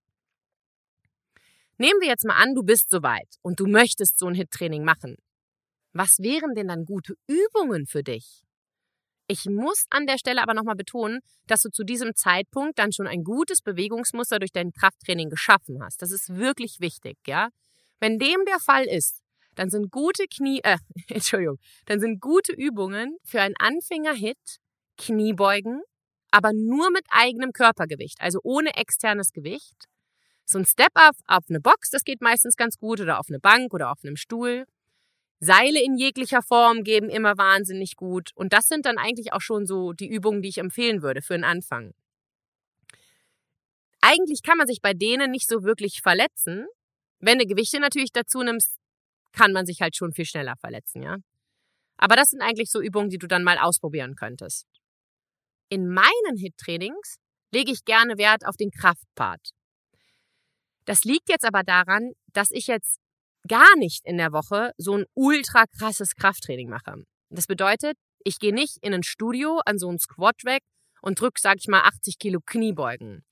Nehmen 1.78 2.01
wir 2.01 2.07
jetzt 2.07 2.25
mal 2.25 2.36
an, 2.36 2.56
du 2.56 2.63
bist 2.63 2.89
soweit 2.89 3.38
und 3.42 3.60
du 3.60 3.68
möchtest 3.68 4.19
so 4.19 4.28
ein 4.28 4.36
Hit-Training 4.36 4.84
machen. 4.84 5.16
Was 5.94 6.19
wären 6.19 6.54
denn 6.56 6.68
dann 6.68 6.86
gute 6.86 7.16
Übungen 7.28 7.86
für 7.88 8.04
dich? 8.04 8.44
Ich 9.30 9.45
muss 9.45 9.86
an 9.89 10.06
der 10.06 10.18
Stelle 10.18 10.42
aber 10.42 10.54
nochmal 10.54 10.75
betonen, 10.75 11.19
dass 11.48 11.62
du 11.62 11.69
zu 11.69 11.84
diesem 11.84 12.16
Zeitpunkt 12.16 12.80
dann 12.80 12.94
schon 12.94 13.07
ein 13.07 13.24
gutes 13.24 13.62
Bewegungsmuster 13.62 14.39
durch 14.39 14.54
dein 14.54 14.72
Krafttraining 14.72 15.30
geschaffen 15.30 15.84
hast. 15.84 16.01
Das 16.01 16.12
ist 16.12 16.36
wirklich 16.36 16.78
wichtig, 16.80 17.18
ja? 17.28 17.50
Wenn 18.00 18.19
dem 18.19 18.45
der 18.45 18.60
Fall 18.60 18.86
ist, 18.86 19.22
dann 19.56 19.69
sind 19.69 19.92
gute 19.92 20.25
Knie, 20.28 20.62
äh, 20.63 20.78
Entschuldigung, 21.10 21.57
dann 21.86 22.00
sind 22.00 22.22
gute 22.22 22.54
Übungen 22.54 23.18
für 23.25 23.42
einen 23.42 23.56
Anfänger-Hit 23.57 24.38
Kniebeugen, 24.98 25.81
aber 26.31 26.51
nur 26.54 26.92
mit 26.92 27.06
eigenem 27.10 27.51
Körpergewicht, 27.51 28.22
also 28.22 28.39
ohne 28.44 28.75
externes 28.75 29.31
Gewicht. 29.31 29.86
So 30.45 30.60
ein 30.60 30.66
Step-Up 30.66 31.16
auf 31.28 31.44
eine 31.50 31.60
Box, 31.60 31.89
das 31.89 32.04
geht 32.04 32.22
meistens 32.22 32.56
ganz 32.56 32.78
gut, 32.78 33.01
oder 33.01 33.19
auf 33.19 33.28
eine 33.30 33.39
Bank 33.39 33.74
oder 33.74 33.92
auf 33.92 34.00
einem 34.04 34.16
Stuhl. 34.16 34.66
Seile 35.39 35.84
in 35.84 35.98
jeglicher 35.98 36.42
Form 36.42 36.84
geben 36.84 37.10
immer 37.10 37.38
wahnsinnig 37.38 37.95
gut. 37.95 38.31
Und 38.36 38.54
das 38.54 38.68
sind 38.68 38.86
dann 38.86 38.98
eigentlich 38.98 39.34
auch 39.34 39.42
schon 39.42 39.66
so 39.66 39.94
die 39.94 40.07
Übungen, 40.07 40.42
die 40.42 40.50
ich 40.50 40.57
empfehlen 40.57 41.01
würde 41.01 41.22
für 41.22 41.34
den 41.34 41.44
Anfang. 41.44 41.94
Eigentlich 44.01 44.42
kann 44.42 44.57
man 44.57 44.68
sich 44.68 44.81
bei 44.81 44.94
denen 44.94 45.31
nicht 45.31 45.50
so 45.50 45.63
wirklich 45.63 46.01
verletzen. 46.01 46.66
Wenn 47.19 47.39
du 47.39 47.45
Gewichte 47.45 47.80
natürlich 47.80 48.12
dazu 48.12 48.42
nimmst, 48.42 48.78
kann 49.31 49.51
man 49.51 49.65
sich 49.65 49.82
halt 49.82 49.96
schon 49.96 50.13
viel 50.13 50.25
schneller 50.25 50.56
verletzen, 50.60 51.03
ja. 51.03 51.17
Aber 51.98 52.15
das 52.15 52.29
sind 52.29 52.41
eigentlich 52.41 52.70
so 52.70 52.79
Übungen, 52.82 53.10
die 53.10 53.17
du 53.17 53.27
dann 53.27 53.44
mal 53.44 53.58
ausprobieren 53.58 54.15
könntest. 54.15 54.67
In 55.70 55.89
meinen 55.89 56.38
Hit-Trainings 56.38 57.17
lege 57.51 57.72
ich 57.72 57.86
gerne 57.86 58.17
Wert 58.17 58.46
auf 58.46 58.56
den 58.56 58.72
Kraftpart. 58.72 59.50
Das 60.86 61.03
liegt 61.03 61.29
jetzt 61.29 61.46
aber 61.46 61.63
daran, 61.63 62.12
dass 62.34 62.50
ich 62.51 62.67
jetzt 62.67 63.00
gar 63.48 63.75
nicht 63.77 64.06
in 64.06 64.17
der 64.17 64.32
Woche 64.32 64.72
so 64.77 64.98
ein 64.98 65.06
ultra 65.13 65.65
krasses 65.77 66.15
Krafttraining 66.15 66.70
mache. 66.70 67.03
Das 67.29 67.48
bedeutet, 67.48 67.98
ich 68.24 68.39
gehe 68.39 68.53
nicht 68.53 68.77
in 68.82 68.94
ein 68.94 69.03
Studio 69.03 69.62
an 69.65 69.77
so 69.77 69.89
einen 69.89 70.00
Squat-Rack 70.00 70.62
und 71.01 71.20
drücke, 71.20 71.39
sag 71.39 71.58
ich 71.60 71.67
mal, 71.67 71.82
80 71.82 72.20
Kilo 72.20 72.39
Kniebeugen. 72.46 73.24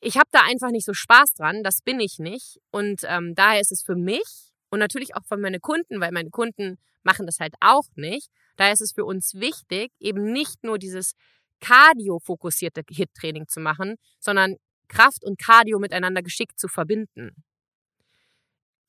Ich 0.00 0.16
habe 0.16 0.28
da 0.30 0.40
einfach 0.42 0.70
nicht 0.70 0.86
so 0.86 0.94
Spaß 0.94 1.34
dran, 1.34 1.62
das 1.62 1.80
bin 1.82 2.00
ich 2.00 2.18
nicht. 2.18 2.58
Und 2.70 3.02
ähm, 3.04 3.34
daher 3.34 3.60
ist 3.60 3.72
es 3.72 3.82
für 3.82 3.96
mich 3.96 4.52
und 4.70 4.78
natürlich 4.78 5.14
auch 5.16 5.24
für 5.26 5.36
meine 5.36 5.60
Kunden, 5.60 6.00
weil 6.00 6.12
meine 6.12 6.30
Kunden 6.30 6.78
machen 7.02 7.26
das 7.26 7.40
halt 7.40 7.54
auch 7.60 7.86
nicht. 7.94 8.30
Daher 8.56 8.72
ist 8.72 8.82
es 8.82 8.92
für 8.92 9.04
uns 9.04 9.34
wichtig, 9.34 9.92
eben 10.00 10.32
nicht 10.32 10.62
nur 10.62 10.78
dieses 10.78 11.12
Cardio-fokussierte 11.60 12.82
Hit-Training 12.88 13.48
zu 13.48 13.60
machen, 13.60 13.96
sondern 14.20 14.56
Kraft 14.88 15.24
und 15.24 15.38
Cardio 15.38 15.78
miteinander 15.78 16.22
geschickt 16.22 16.58
zu 16.58 16.68
verbinden 16.68 17.44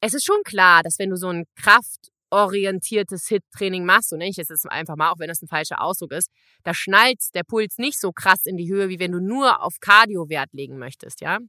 es 0.02 0.14
ist 0.14 0.26
schon 0.26 0.42
klar, 0.44 0.84
dass 0.84 1.00
wenn 1.00 1.10
du 1.10 1.16
so 1.16 1.30
ein 1.30 1.46
kraftorientiertes 1.56 3.28
Hit-Training 3.28 3.86
machst, 3.86 4.10
so 4.10 4.18
nenne 4.18 4.30
ich 4.30 4.38
es 4.38 4.50
jetzt 4.50 4.70
einfach 4.70 4.96
mal, 4.96 5.12
auch 5.12 5.20
wenn 5.20 5.28
das 5.28 5.42
ein 5.42 5.48
falscher 5.48 5.82
Ausdruck 5.82 6.12
ist, 6.12 6.30
da 6.64 6.74
schnallt 6.74 7.34
der 7.34 7.44
Puls 7.44 7.78
nicht 7.78 8.00
so 8.00 8.12
krass 8.12 8.46
in 8.46 8.58
die 8.58 8.72
Höhe, 8.72 8.90
wie 8.90 9.00
wenn 9.00 9.12
du 9.12 9.20
nur 9.20 9.64
auf 9.64 9.80
Cardio 9.80 10.30
Wert 10.30 10.54
legen 10.54 10.78
möchtest, 10.78 11.22
ja. 11.22 11.40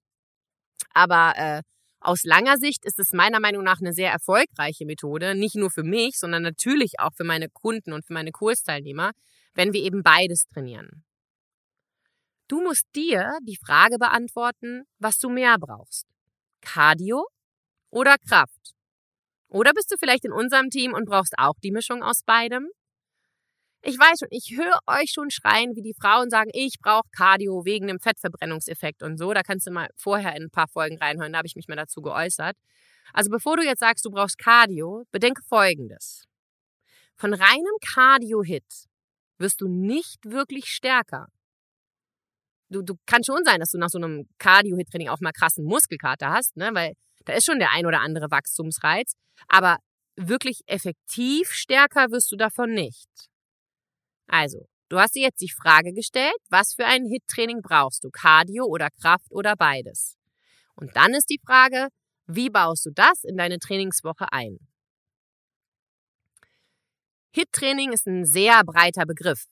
Aber 0.95 1.35
äh, 1.37 1.63
aus 2.01 2.25
langer 2.25 2.59
Sicht 2.59 2.85
ist 2.85 2.99
es 2.99 3.13
meiner 3.13 3.41
Meinung 3.41 3.65
nach 3.65 3.81
eine 3.81 3.93
sehr 3.93 4.11
erfolgreiche 4.11 4.87
Methode, 4.87 5.35
nicht 5.35 5.57
nur 5.57 5.71
für 5.71 5.83
mich, 5.83 6.19
sondern 6.19 6.43
natürlich 6.43 7.01
auch 7.01 7.13
für 7.15 7.25
meine 7.25 7.49
Kunden 7.49 7.93
und 7.93 8.07
für 8.07 8.13
meine 8.13 8.31
Kursteilnehmer, 8.31 9.13
wenn 9.55 9.73
wir 9.73 9.83
eben 9.83 10.03
beides 10.03 10.45
trainieren. 10.45 11.05
Du 12.47 12.63
musst 12.63 12.87
dir 12.95 13.37
die 13.43 13.59
Frage 13.63 13.99
beantworten, 13.99 14.85
was 14.99 15.19
du 15.19 15.29
mehr 15.29 15.57
brauchst. 15.59 16.07
Cardio 16.61 17.27
oder 17.91 18.17
Kraft? 18.19 18.75
Oder 19.49 19.73
bist 19.73 19.91
du 19.91 19.97
vielleicht 19.99 20.25
in 20.25 20.33
unserem 20.33 20.71
Team 20.71 20.93
und 20.93 21.07
brauchst 21.07 21.35
auch 21.39 21.55
die 21.63 21.71
Mischung 21.71 22.03
aus 22.03 22.23
beidem? 22.25 22.69
Ich 23.83 23.99
weiß 23.99 24.19
schon, 24.21 24.29
ich 24.31 24.57
höre 24.57 24.79
euch 24.87 25.13
schon 25.13 25.31
schreien, 25.31 25.77
wie 25.77 25.83
die 25.83 25.95
Frauen 25.95 26.31
sagen, 26.31 26.51
ich 26.53 26.79
brauche 26.81 27.09
Cardio 27.17 27.65
wegen 27.65 27.87
dem 27.87 28.01
Fettverbrennungseffekt 28.01 29.03
und 29.03 29.19
so. 29.19 29.33
Da 29.33 29.43
kannst 29.43 29.67
du 29.67 29.71
mal 29.71 29.89
vorher 29.97 30.35
in 30.37 30.45
ein 30.45 30.51
paar 30.51 30.69
Folgen 30.69 30.99
reinhören, 30.99 31.33
da 31.33 31.39
habe 31.39 31.47
ich 31.47 31.55
mich 31.55 31.69
mal 31.69 31.77
dazu 31.77 32.03
geäußert. 32.03 32.57
Also 33.13 33.31
bevor 33.31 33.57
du 33.57 33.65
jetzt 33.65 33.81
sagst, 33.81 34.05
du 34.05 34.11
brauchst 34.11 34.37
Cardio, 34.39 35.05
bedenke 35.13 35.43
Folgendes. 35.49 36.25
Von 37.17 37.35
reinem 37.35 37.77
Cardio-Hit 37.81 38.87
wirst 39.39 39.61
du 39.61 39.69
nicht 39.69 40.25
wirklich 40.25 40.67
stärker. 40.67 41.29
Du, 42.71 42.83
du 42.83 42.97
kann 43.07 43.25
schon 43.25 43.45
sein, 43.45 43.61
dass 43.61 43.71
du 43.71 43.79
nach 43.79 43.89
so 43.89 43.99
einem 43.99 44.29
Cardio-Hit-Training 44.39 45.09
auch 45.09 45.21
mal 45.21 45.33
krassen 45.33 45.65
Muskelkater 45.65 46.31
hast, 46.31 46.57
ne? 46.57 46.71
weil 46.75 46.95
da 47.29 47.35
ist 47.35 47.45
schon 47.45 47.59
der 47.59 47.73
ein 47.73 47.85
oder 47.85 48.01
andere 48.01 48.31
Wachstumsreiz. 48.31 49.13
Aber 49.49 49.77
wirklich 50.17 50.63
effektiv 50.67 51.51
stärker 51.53 52.11
wirst 52.11 52.33
du 52.33 52.37
davon 52.37 52.73
nicht. 52.73 53.09
Also, 54.27 54.67
du 54.89 54.99
hast 54.99 55.15
dir 55.15 55.23
jetzt 55.23 55.43
die 55.43 55.53
Frage 55.53 55.93
gestellt, 55.93 56.39
was 56.49 56.75
für 56.75 56.87
ein 56.87 57.05
HIT-Training 57.05 57.61
brauchst 57.63 58.03
du? 58.03 58.11
Cardio 58.11 58.65
oder 58.65 58.89
Kraft 58.91 59.31
oder 59.31 59.57
beides? 59.57 60.17
Und 60.75 60.97
dann 60.97 61.13
ist 61.13 61.29
die 61.29 61.41
Frage, 61.45 61.89
wie 62.27 62.49
baust 62.49 62.87
du 62.87 62.91
das 62.95 63.25
in 63.25 63.37
deine 63.37 63.59
Trainingswoche 63.59 64.33
ein? 64.33 64.59
HIT-Training 67.35 67.93
ist 67.93 68.07
ein 68.07 68.25
sehr 68.25 68.65
breiter 68.65 69.05
Begriff. 69.05 69.45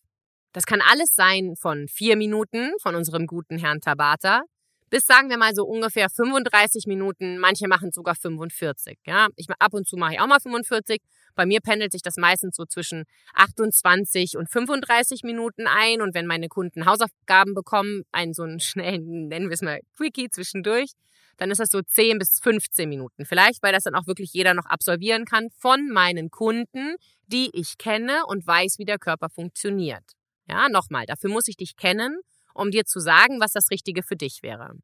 Das 0.52 0.64
kann 0.64 0.80
alles 0.80 1.14
sein 1.14 1.56
von 1.60 1.88
vier 1.88 2.16
Minuten 2.16 2.72
von 2.80 2.94
unserem 2.94 3.26
guten 3.26 3.58
Herrn 3.58 3.82
Tabata 3.82 4.44
bis 4.90 5.04
sagen 5.04 5.30
wir 5.30 5.36
mal 5.36 5.54
so 5.54 5.64
ungefähr 5.64 6.08
35 6.08 6.86
Minuten. 6.86 7.38
Manche 7.38 7.68
machen 7.68 7.90
sogar 7.92 8.14
45. 8.14 8.98
Ja, 9.06 9.28
ich 9.36 9.46
ab 9.58 9.74
und 9.74 9.86
zu 9.88 9.96
mache 9.96 10.14
ich 10.14 10.20
auch 10.20 10.26
mal 10.26 10.40
45. 10.40 11.00
Bei 11.34 11.44
mir 11.44 11.60
pendelt 11.60 11.92
sich 11.92 12.02
das 12.02 12.16
meistens 12.16 12.56
so 12.56 12.64
zwischen 12.64 13.04
28 13.34 14.36
und 14.36 14.50
35 14.50 15.22
Minuten 15.22 15.66
ein. 15.66 16.00
Und 16.00 16.14
wenn 16.14 16.26
meine 16.26 16.48
Kunden 16.48 16.86
Hausaufgaben 16.86 17.54
bekommen, 17.54 18.04
einen 18.12 18.34
so 18.34 18.44
einen 18.44 18.60
schnellen, 18.60 19.28
nennen 19.28 19.48
wir 19.48 19.54
es 19.54 19.62
mal 19.62 19.80
Quickie 19.96 20.30
zwischendurch, 20.30 20.92
dann 21.36 21.50
ist 21.50 21.58
das 21.58 21.68
so 21.68 21.82
10 21.82 22.18
bis 22.18 22.38
15 22.40 22.88
Minuten. 22.88 23.26
Vielleicht, 23.26 23.62
weil 23.62 23.72
das 23.72 23.84
dann 23.84 23.94
auch 23.94 24.06
wirklich 24.06 24.32
jeder 24.32 24.54
noch 24.54 24.66
absolvieren 24.66 25.26
kann 25.26 25.48
von 25.58 25.90
meinen 25.90 26.30
Kunden, 26.30 26.96
die 27.26 27.50
ich 27.52 27.76
kenne 27.76 28.24
und 28.26 28.46
weiß, 28.46 28.78
wie 28.78 28.86
der 28.86 28.98
Körper 28.98 29.28
funktioniert. 29.28 30.04
Ja, 30.48 30.68
nochmal, 30.68 31.06
dafür 31.06 31.28
muss 31.28 31.48
ich 31.48 31.56
dich 31.56 31.76
kennen 31.76 32.20
um 32.56 32.70
dir 32.70 32.84
zu 32.84 33.00
sagen, 33.00 33.40
was 33.40 33.52
das 33.52 33.70
Richtige 33.70 34.02
für 34.02 34.16
dich 34.16 34.42
wäre. 34.42 34.74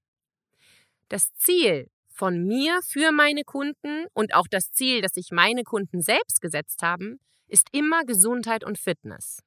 Das 1.08 1.32
Ziel 1.34 1.90
von 2.08 2.44
mir 2.44 2.80
für 2.82 3.10
meine 3.12 3.42
Kunden 3.44 4.06
und 4.12 4.34
auch 4.34 4.46
das 4.50 4.70
Ziel, 4.72 5.00
das 5.00 5.12
sich 5.12 5.30
meine 5.30 5.64
Kunden 5.64 6.02
selbst 6.02 6.40
gesetzt 6.40 6.82
haben, 6.82 7.18
ist 7.48 7.68
immer 7.72 8.04
Gesundheit 8.04 8.64
und 8.64 8.78
Fitness. 8.78 9.40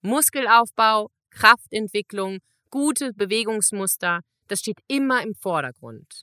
Muskelaufbau, 0.00 1.10
Kraftentwicklung, 1.30 2.38
gute 2.70 3.12
Bewegungsmuster, 3.12 4.20
das 4.48 4.60
steht 4.60 4.78
immer 4.88 5.22
im 5.22 5.34
Vordergrund. 5.34 6.22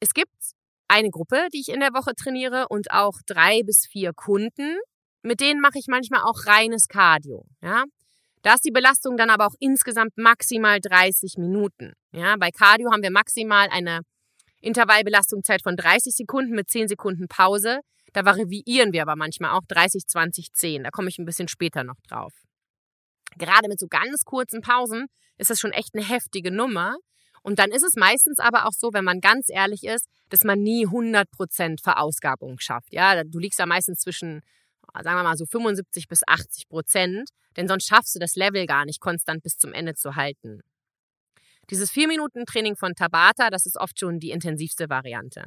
Es 0.00 0.14
gibt 0.14 0.34
eine 0.88 1.10
Gruppe, 1.10 1.48
die 1.52 1.60
ich 1.60 1.68
in 1.68 1.80
der 1.80 1.94
Woche 1.94 2.14
trainiere 2.14 2.66
und 2.68 2.90
auch 2.90 3.14
drei 3.26 3.62
bis 3.62 3.86
vier 3.86 4.12
Kunden. 4.12 4.78
Mit 5.22 5.40
denen 5.40 5.60
mache 5.60 5.78
ich 5.78 5.86
manchmal 5.88 6.22
auch 6.22 6.46
reines 6.46 6.88
Cardio. 6.88 7.46
Ja? 7.62 7.84
Da 8.42 8.54
ist 8.54 8.64
die 8.64 8.72
Belastung 8.72 9.16
dann 9.16 9.30
aber 9.30 9.46
auch 9.46 9.54
insgesamt 9.60 10.16
maximal 10.16 10.80
30 10.80 11.38
Minuten. 11.38 11.92
Ja, 12.12 12.36
bei 12.36 12.50
Cardio 12.50 12.90
haben 12.90 13.02
wir 13.02 13.10
maximal 13.10 13.68
eine 13.70 14.00
Intervallbelastungszeit 14.60 15.62
von 15.62 15.76
30 15.76 16.14
Sekunden 16.14 16.54
mit 16.54 16.68
10 16.68 16.88
Sekunden 16.88 17.28
Pause. 17.28 17.80
Da 18.12 18.24
variieren 18.24 18.92
wir 18.92 19.02
aber 19.02 19.16
manchmal 19.16 19.52
auch 19.52 19.62
30, 19.68 20.06
20, 20.06 20.52
10. 20.52 20.84
Da 20.84 20.90
komme 20.90 21.08
ich 21.08 21.18
ein 21.18 21.24
bisschen 21.24 21.48
später 21.48 21.84
noch 21.84 22.00
drauf. 22.08 22.32
Gerade 23.38 23.68
mit 23.68 23.80
so 23.80 23.86
ganz 23.88 24.24
kurzen 24.24 24.60
Pausen 24.60 25.06
ist 25.38 25.50
das 25.50 25.58
schon 25.58 25.72
echt 25.72 25.94
eine 25.94 26.04
heftige 26.04 26.50
Nummer. 26.50 26.96
Und 27.42 27.58
dann 27.58 27.70
ist 27.70 27.82
es 27.82 27.94
meistens 27.96 28.38
aber 28.38 28.66
auch 28.66 28.72
so, 28.72 28.92
wenn 28.92 29.04
man 29.04 29.20
ganz 29.20 29.46
ehrlich 29.48 29.84
ist, 29.84 30.06
dass 30.28 30.44
man 30.44 30.60
nie 30.60 30.86
100% 30.86 31.82
Verausgabung 31.82 32.58
schafft. 32.58 32.92
Ja, 32.92 33.24
du 33.24 33.38
liegst 33.38 33.58
da 33.58 33.66
meistens 33.66 34.00
zwischen 34.00 34.42
sagen 34.94 35.16
wir 35.16 35.22
mal 35.22 35.36
so 35.36 35.46
75 35.46 36.08
bis 36.08 36.22
80 36.26 36.68
Prozent, 36.68 37.30
denn 37.56 37.68
sonst 37.68 37.86
schaffst 37.86 38.14
du 38.14 38.18
das 38.18 38.36
Level 38.36 38.66
gar 38.66 38.84
nicht 38.84 39.00
konstant 39.00 39.42
bis 39.42 39.56
zum 39.56 39.72
Ende 39.72 39.94
zu 39.94 40.16
halten. 40.16 40.60
Dieses 41.70 41.90
4-Minuten-Training 41.92 42.76
von 42.76 42.94
Tabata, 42.94 43.50
das 43.50 43.66
ist 43.66 43.78
oft 43.78 43.98
schon 43.98 44.18
die 44.18 44.30
intensivste 44.30 44.88
Variante. 44.88 45.46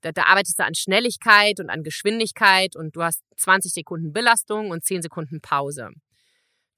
Da, 0.00 0.12
da 0.12 0.24
arbeitest 0.24 0.58
du 0.58 0.64
an 0.64 0.74
Schnelligkeit 0.74 1.60
und 1.60 1.70
an 1.70 1.82
Geschwindigkeit 1.82 2.76
und 2.76 2.94
du 2.94 3.02
hast 3.02 3.22
20 3.36 3.72
Sekunden 3.72 4.12
Belastung 4.12 4.70
und 4.70 4.84
10 4.84 5.02
Sekunden 5.02 5.40
Pause. 5.40 5.90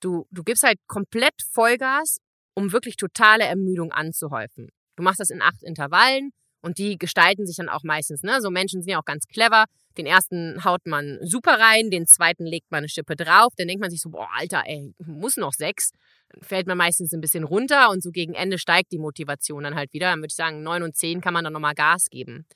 Du, 0.00 0.26
du 0.30 0.42
gibst 0.42 0.62
halt 0.62 0.78
komplett 0.86 1.34
Vollgas, 1.50 2.18
um 2.54 2.72
wirklich 2.72 2.96
totale 2.96 3.44
Ermüdung 3.44 3.92
anzuhäufen. 3.92 4.68
Du 4.96 5.02
machst 5.02 5.20
das 5.20 5.30
in 5.30 5.42
acht 5.42 5.62
Intervallen 5.62 6.30
und 6.62 6.78
die 6.78 6.98
gestalten 6.98 7.46
sich 7.46 7.56
dann 7.56 7.68
auch 7.68 7.82
meistens. 7.82 8.22
Ne? 8.22 8.40
So 8.40 8.50
Menschen 8.50 8.82
sind 8.82 8.90
ja 8.90 9.00
auch 9.00 9.04
ganz 9.04 9.26
clever. 9.26 9.64
Den 9.96 10.06
ersten 10.06 10.62
haut 10.64 10.86
man 10.86 11.18
super 11.22 11.58
rein, 11.58 11.90
den 11.90 12.06
zweiten 12.06 12.44
legt 12.44 12.70
man 12.70 12.78
eine 12.78 12.88
Schippe 12.88 13.16
drauf. 13.16 13.52
Dann 13.56 13.68
denkt 13.68 13.80
man 13.80 13.90
sich 13.90 14.00
so, 14.00 14.10
boah, 14.10 14.28
Alter, 14.36 14.62
ey, 14.66 14.92
muss 14.98 15.36
noch 15.36 15.52
sechs. 15.52 15.90
Dann 16.28 16.42
fällt 16.42 16.66
man 16.66 16.78
meistens 16.78 17.12
ein 17.12 17.20
bisschen 17.20 17.44
runter 17.44 17.90
und 17.90 18.02
so 18.02 18.10
gegen 18.10 18.34
Ende 18.34 18.58
steigt 18.58 18.92
die 18.92 18.98
Motivation 18.98 19.64
dann 19.64 19.74
halt 19.74 19.92
wieder. 19.92 20.10
Dann 20.10 20.20
würde 20.20 20.28
ich 20.30 20.36
sagen, 20.36 20.62
neun 20.62 20.82
und 20.82 20.96
zehn 20.96 21.20
kann 21.20 21.34
man 21.34 21.44
dann 21.44 21.52
nochmal 21.52 21.74
Gas 21.74 22.06
geben. 22.10 22.46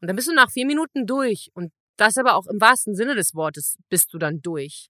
Und 0.00 0.08
dann 0.08 0.16
bist 0.16 0.28
du 0.28 0.34
nach 0.34 0.50
vier 0.50 0.66
Minuten 0.66 1.06
durch. 1.06 1.50
Und 1.54 1.72
das 1.96 2.16
aber 2.16 2.36
auch 2.36 2.46
im 2.46 2.60
wahrsten 2.60 2.94
Sinne 2.94 3.16
des 3.16 3.34
Wortes 3.34 3.76
bist 3.88 4.14
du 4.14 4.18
dann 4.18 4.40
durch. 4.40 4.88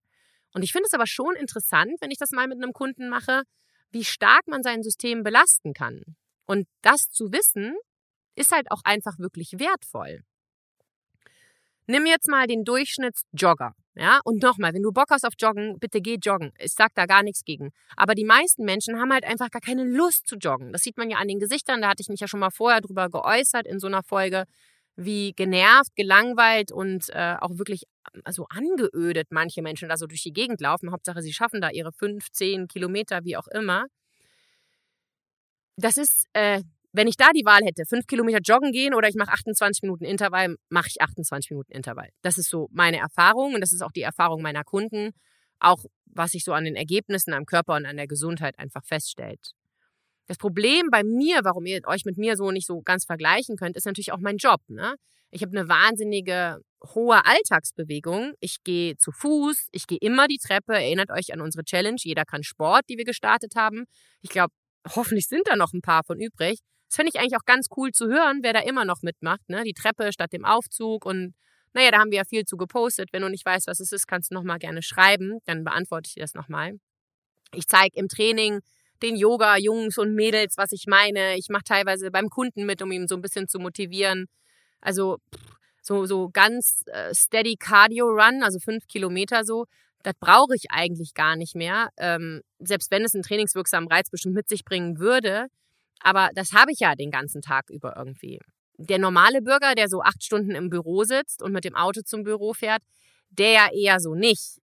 Und 0.52 0.62
ich 0.62 0.72
finde 0.72 0.87
es 0.87 0.94
aber 0.94 1.06
schon 1.06 1.34
interessant, 1.37 1.92
wenn 2.00 2.10
ich 2.10 2.18
das 2.18 2.30
mal 2.30 2.46
mit 2.46 2.62
einem 2.62 2.72
Kunden 2.72 3.08
mache, 3.08 3.42
wie 3.90 4.04
stark 4.04 4.46
man 4.46 4.62
sein 4.62 4.82
System 4.82 5.22
belasten 5.22 5.72
kann. 5.72 6.02
Und 6.46 6.66
das 6.82 7.08
zu 7.10 7.32
wissen, 7.32 7.75
ist 8.38 8.52
halt 8.52 8.71
auch 8.71 8.83
einfach 8.85 9.18
wirklich 9.18 9.59
wertvoll. 9.59 10.23
Nimm 11.87 12.07
jetzt 12.07 12.28
mal 12.28 12.47
den 12.47 12.64
Durchschnittsjogger. 12.64 13.73
Ja, 13.95 14.21
und 14.23 14.42
nochmal, 14.42 14.75
wenn 14.75 14.83
du 14.83 14.92
Bock 14.92 15.11
hast 15.11 15.25
auf 15.26 15.33
Joggen, 15.40 15.80
bitte 15.80 16.00
geh 16.00 16.18
joggen. 16.23 16.52
Ich 16.59 16.75
sag 16.75 16.95
da 16.95 17.07
gar 17.07 17.25
nichts 17.25 17.45
gegen. 17.45 17.71
Aber 17.97 18.14
die 18.14 18.25
meisten 18.25 18.64
Menschen 18.64 19.00
haben 19.00 19.12
halt 19.12 19.25
einfach 19.25 19.50
gar 19.50 19.61
keine 19.61 19.83
Lust 19.83 20.28
zu 20.28 20.37
joggen. 20.37 20.73
Das 20.73 20.83
sieht 20.83 20.97
man 20.99 21.11
ja 21.11 21.16
an 21.16 21.26
den 21.26 21.40
Gesichtern. 21.40 21.83
Da 21.83 21.88
hatte 21.88 22.02
ich 22.02 22.09
mich 22.09 22.21
ja 22.21 22.28
schon 22.28 22.38
mal 22.38 22.50
vorher 22.50 22.80
drüber 22.80 23.09
geäußert 23.09 23.66
in 23.66 23.80
so 23.80 23.88
einer 23.88 24.04
Folge, 24.04 24.45
wie 24.95 25.33
genervt, 25.33 25.97
gelangweilt 25.97 26.71
und 26.71 27.09
äh, 27.11 27.37
auch 27.40 27.59
wirklich 27.59 27.85
also 28.25 28.47
angeödet 28.50 29.28
manche 29.30 29.62
Menschen 29.62 29.88
da 29.88 29.97
so 29.97 30.07
durch 30.07 30.23
die 30.23 30.33
Gegend 30.33 30.61
laufen. 30.61 30.92
Hauptsache, 30.92 31.23
sie 31.23 31.33
schaffen 31.33 31.61
da 31.61 31.71
ihre 31.71 31.92
fünf, 31.92 32.30
zehn 32.30 32.68
Kilometer, 32.68 33.25
wie 33.25 33.37
auch 33.37 33.49
immer. 33.49 33.87
Das 35.76 35.97
ist 35.97 36.26
äh, 36.35 36.62
wenn 36.92 37.07
ich 37.07 37.16
da 37.16 37.30
die 37.35 37.45
Wahl 37.45 37.62
hätte, 37.64 37.85
fünf 37.87 38.07
Kilometer 38.07 38.38
joggen 38.42 38.73
gehen 38.73 38.95
oder 38.95 39.09
ich 39.09 39.14
mache 39.14 39.33
28 39.33 39.83
Minuten 39.83 40.04
Intervall, 40.04 40.57
mache 40.71 40.88
ich 40.88 41.00
28 41.00 41.50
Minuten 41.50 41.73
Intervall. 41.73 42.09
Das 42.23 42.38
ist 42.38 42.49
so 42.49 42.68
meine 42.73 42.99
Erfahrung 42.99 43.54
und 43.54 43.61
das 43.61 43.73
ist 43.73 43.83
auch 43.83 43.92
die 43.92 44.02
Erfahrung 44.02 44.42
meiner 44.42 44.64
Kunden, 44.64 45.11
auch 45.59 45.85
was 46.07 46.30
sich 46.33 46.45
so 46.45 46.52
an 46.52 46.64
den 46.64 46.76
Ergebnissen 46.76 47.35
am 47.35 47.45
Körper 47.45 47.75
und 47.76 47.87
an 47.87 47.97
der 47.97 48.07
Gesundheit 48.07 48.59
einfach 48.59 48.85
feststellt. 48.85 49.52
Das 50.26 50.37
Problem 50.37 50.88
bei 50.90 51.02
mir, 51.04 51.40
warum 51.42 51.64
ihr 51.66 51.80
euch 51.87 52.04
mit 52.04 52.18
mir 52.18 52.37
so 52.37 52.50
nicht 52.50 52.66
so 52.66 52.83
ganz 52.83 53.04
vergleichen 53.04 53.57
könnt, 53.57 53.76
ist 53.76 53.87
natürlich 53.87 54.12
auch 54.12 54.21
mein 54.21 54.37
Job. 54.37 54.61
Ne? 54.68 54.95
Ich 55.30 55.42
habe 55.42 55.57
eine 55.57 55.68
wahnsinnige 55.68 56.59
hohe 56.95 57.25
Alltagsbewegung. 57.25 58.35
Ich 58.40 58.62
gehe 58.62 58.97
zu 58.97 59.11
Fuß, 59.11 59.68
ich 59.73 59.87
gehe 59.87 59.99
immer 60.00 60.28
die 60.28 60.38
Treppe. 60.38 60.75
Erinnert 60.75 61.11
euch 61.11 61.33
an 61.33 61.40
unsere 61.40 61.64
Challenge. 61.64 61.97
Jeder 61.99 62.25
kann 62.25 62.42
Sport, 62.42 62.85
die 62.88 62.99
wir 62.99 63.04
gestartet 63.04 63.54
haben. 63.57 63.85
Ich 64.21 64.30
glaube, 64.30 64.52
hoffentlich 64.95 65.28
sind 65.28 65.47
da 65.47 65.57
noch 65.57 65.73
ein 65.73 65.80
paar 65.80 66.04
von 66.04 66.21
übrig. 66.21 66.61
Das 66.88 66.97
finde 66.97 67.12
ich 67.14 67.21
eigentlich 67.21 67.37
auch 67.37 67.45
ganz 67.45 67.68
cool 67.76 67.92
zu 67.92 68.09
hören, 68.09 68.40
wer 68.42 68.52
da 68.52 68.61
immer 68.61 68.85
noch 68.85 69.02
mitmacht. 69.02 69.49
Ne? 69.49 69.62
Die 69.64 69.75
Treppe 69.75 70.12
statt 70.12 70.33
dem 70.33 70.45
Aufzug 70.45 71.04
und 71.04 71.35
naja, 71.75 71.90
da 71.90 71.99
haben 71.99 72.11
wir 72.11 72.18
ja 72.18 72.25
viel 72.25 72.45
zu 72.45 72.57
gepostet. 72.57 73.11
Wenn 73.12 73.23
du 73.23 73.28
nicht 73.28 73.45
weißt, 73.45 73.66
was 73.66 73.80
es 73.80 73.92
ist, 73.92 74.07
kannst 74.07 74.30
du 74.30 74.35
nochmal 74.35 74.59
gerne 74.59 74.83
schreiben. 74.83 75.38
Dann 75.45 75.64
beantworte 75.64 76.09
ich 76.09 76.14
dir 76.14 76.23
das 76.23 76.35
nochmal. 76.35 76.80
Ich 77.54 77.66
zeige 77.66 77.99
im 77.99 78.09
Training 78.09 78.61
den 79.02 79.16
Yoga-Jungs 79.16 79.99
und 79.99 80.14
Mädels, 80.14 80.57
was 80.57 80.73
ich 80.73 80.87
meine. 80.87 81.37
Ich 81.37 81.49
mache 81.50 81.64
teilweise 81.64 82.11
beim 82.11 82.30
Kunden 82.30 82.66
mit, 82.66 82.83
um 82.83 82.90
ihn 82.90 83.07
so 83.07 83.14
ein 83.14 83.23
bisschen 83.23 83.49
zu 83.49 83.59
motivieren. 83.59 84.26
Also 84.80 85.18
so, 85.83 86.07
so 86.07 86.30
ganz 86.30 86.83
äh, 86.87 87.14
steady 87.14 87.57
Cardio 87.57 88.07
Run, 88.07 88.42
also 88.42 88.59
fünf 88.59 88.87
Kilometer 88.88 89.45
so, 89.45 89.66
das 90.02 90.14
brauche 90.21 90.54
ich 90.54 90.71
eigentlich 90.71 91.14
gar 91.14 91.37
nicht 91.37 91.54
mehr. 91.54 91.88
Ähm, 91.97 92.42
selbst 92.59 92.90
wenn 92.90 93.04
es 93.04 93.14
einen 93.14 93.23
trainingswirksamen 93.23 93.88
Reiz 93.88 94.11
bestimmt 94.11 94.35
mit 94.35 94.49
sich 94.49 94.64
bringen 94.64 94.99
würde. 94.99 95.47
Aber 96.00 96.30
das 96.34 96.52
habe 96.52 96.72
ich 96.72 96.80
ja 96.80 96.94
den 96.94 97.10
ganzen 97.10 97.42
Tag 97.42 97.70
über 97.70 97.96
irgendwie. 97.96 98.40
Der 98.78 98.98
normale 98.98 99.42
Bürger, 99.42 99.74
der 99.74 99.88
so 99.88 100.02
acht 100.02 100.22
Stunden 100.24 100.52
im 100.54 100.70
Büro 100.70 101.04
sitzt 101.04 101.42
und 101.42 101.52
mit 101.52 101.64
dem 101.64 101.74
Auto 101.74 102.02
zum 102.02 102.22
Büro 102.22 102.54
fährt, 102.54 102.82
der 103.30 103.50
ja 103.52 103.68
eher 103.72 104.00
so 104.00 104.14
nicht. 104.14 104.58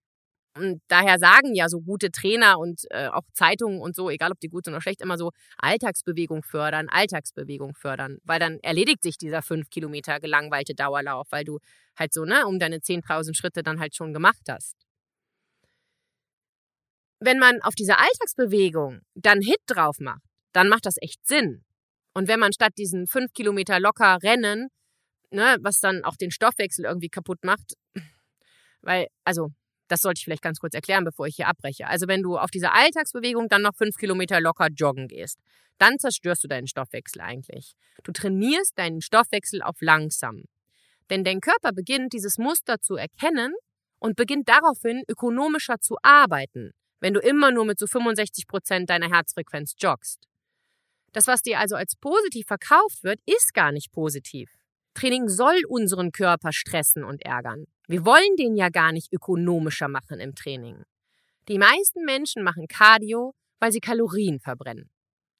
Und 0.57 0.81
daher 0.87 1.19
sagen 1.19 1.53
ja 1.53 1.67
so 1.67 1.81
gute 1.81 2.11
Trainer 2.11 2.57
und 2.59 2.83
äh, 2.91 3.07
auch 3.09 3.23
Zeitungen 3.33 3.81
und 3.81 3.93
so, 3.95 4.09
egal 4.09 4.31
ob 4.31 4.39
die 4.39 4.47
gut 4.47 4.63
sind 4.65 4.73
oder 4.73 4.81
schlecht, 4.81 5.01
immer 5.01 5.17
so 5.17 5.31
Alltagsbewegung 5.57 6.43
fördern, 6.43 6.87
Alltagsbewegung 6.89 7.75
fördern, 7.75 8.19
weil 8.23 8.39
dann 8.39 8.59
erledigt 8.61 9.03
sich 9.03 9.17
dieser 9.17 9.41
fünf 9.41 9.69
Kilometer 9.69 10.21
gelangweilte 10.21 10.73
Dauerlauf, 10.73 11.27
weil 11.31 11.43
du 11.43 11.59
halt 11.99 12.13
so, 12.13 12.23
ne, 12.23 12.47
um 12.47 12.57
deine 12.57 12.79
10.000 12.79 13.35
Schritte 13.35 13.63
dann 13.63 13.81
halt 13.81 13.95
schon 13.95 14.13
gemacht 14.13 14.43
hast. 14.49 14.75
wenn 17.19 17.39
man 17.39 17.61
auf 17.61 17.75
diese 17.75 17.97
Alltagsbewegung 17.97 19.01
dann 19.15 19.41
Hit 19.41 19.59
drauf 19.67 19.99
macht, 19.99 20.21
dann 20.55 20.69
macht 20.69 20.85
das 20.85 20.95
echt 21.01 21.25
Sinn. 21.27 21.63
Und 22.13 22.29
wenn 22.29 22.39
man 22.39 22.53
statt 22.53 22.73
diesen 22.77 23.07
fünf 23.07 23.33
Kilometer 23.33 23.79
locker 23.79 24.19
rennen, 24.23 24.69
ne, 25.31 25.57
was 25.59 25.81
dann 25.81 26.05
auch 26.05 26.15
den 26.15 26.31
Stoffwechsel 26.31 26.85
irgendwie 26.85 27.09
kaputt 27.09 27.43
macht, 27.43 27.73
weil, 28.81 29.07
also, 29.25 29.49
das 29.87 30.01
sollte 30.01 30.19
ich 30.19 30.23
vielleicht 30.23 30.41
ganz 30.41 30.59
kurz 30.59 30.73
erklären, 30.73 31.03
bevor 31.03 31.27
ich 31.27 31.35
hier 31.35 31.47
abbreche. 31.47 31.87
Also, 31.87 32.07
wenn 32.07 32.23
du 32.23 32.37
auf 32.37 32.51
diese 32.51 32.71
Alltagsbewegung 32.71 33.49
dann 33.49 33.63
noch 33.63 33.75
fünf 33.75 33.97
Kilometer 33.97 34.39
locker 34.39 34.67
joggen 34.73 35.07
gehst, 35.07 35.39
dann 35.77 35.99
zerstörst 35.99 36.43
du 36.43 36.47
deinen 36.47 36.67
Stoffwechsel 36.67 37.21
eigentlich. 37.21 37.73
Du 38.03 38.13
trainierst 38.13 38.79
deinen 38.79 39.01
Stoffwechsel 39.01 39.61
auf 39.61 39.75
langsam. 39.81 40.43
Denn 41.09 41.23
dein 41.23 41.41
Körper 41.41 41.73
beginnt, 41.73 42.13
dieses 42.13 42.37
Muster 42.37 42.79
zu 42.79 42.95
erkennen 42.95 43.53
und 43.99 44.15
beginnt 44.15 44.47
daraufhin 44.47 45.03
ökonomischer 45.09 45.79
zu 45.79 45.97
arbeiten, 46.01 46.71
wenn 47.01 47.13
du 47.13 47.19
immer 47.19 47.51
nur 47.51 47.65
mit 47.65 47.77
so 47.77 47.87
65 47.87 48.47
Prozent 48.47 48.89
deiner 48.89 49.09
Herzfrequenz 49.09 49.75
joggst. 49.77 50.27
Das, 51.15 51.27
was 51.27 51.41
dir 51.41 51.59
also 51.59 51.77
als 51.77 51.95
positiv 51.95 52.45
verkauft 52.45 53.01
wird, 53.05 53.21
ist 53.25 53.53
gar 53.53 53.71
nicht 53.71 53.93
positiv. 53.93 54.51
Training 54.95 55.29
soll 55.29 55.61
unseren 55.69 56.11
Körper 56.11 56.51
stressen 56.51 57.05
und 57.05 57.21
ärgern. 57.23 57.67
Wir 57.87 58.03
wollen 58.03 58.35
den 58.37 58.57
ja 58.57 58.67
gar 58.67 58.91
nicht 58.91 59.13
ökonomischer 59.13 59.87
machen 59.87 60.19
im 60.19 60.35
Training. 60.35 60.83
Die 61.47 61.57
meisten 61.57 62.03
Menschen 62.03 62.43
machen 62.43 62.67
Cardio, 62.67 63.33
weil 63.61 63.71
sie 63.71 63.79
Kalorien 63.79 64.41
verbrennen. 64.41 64.89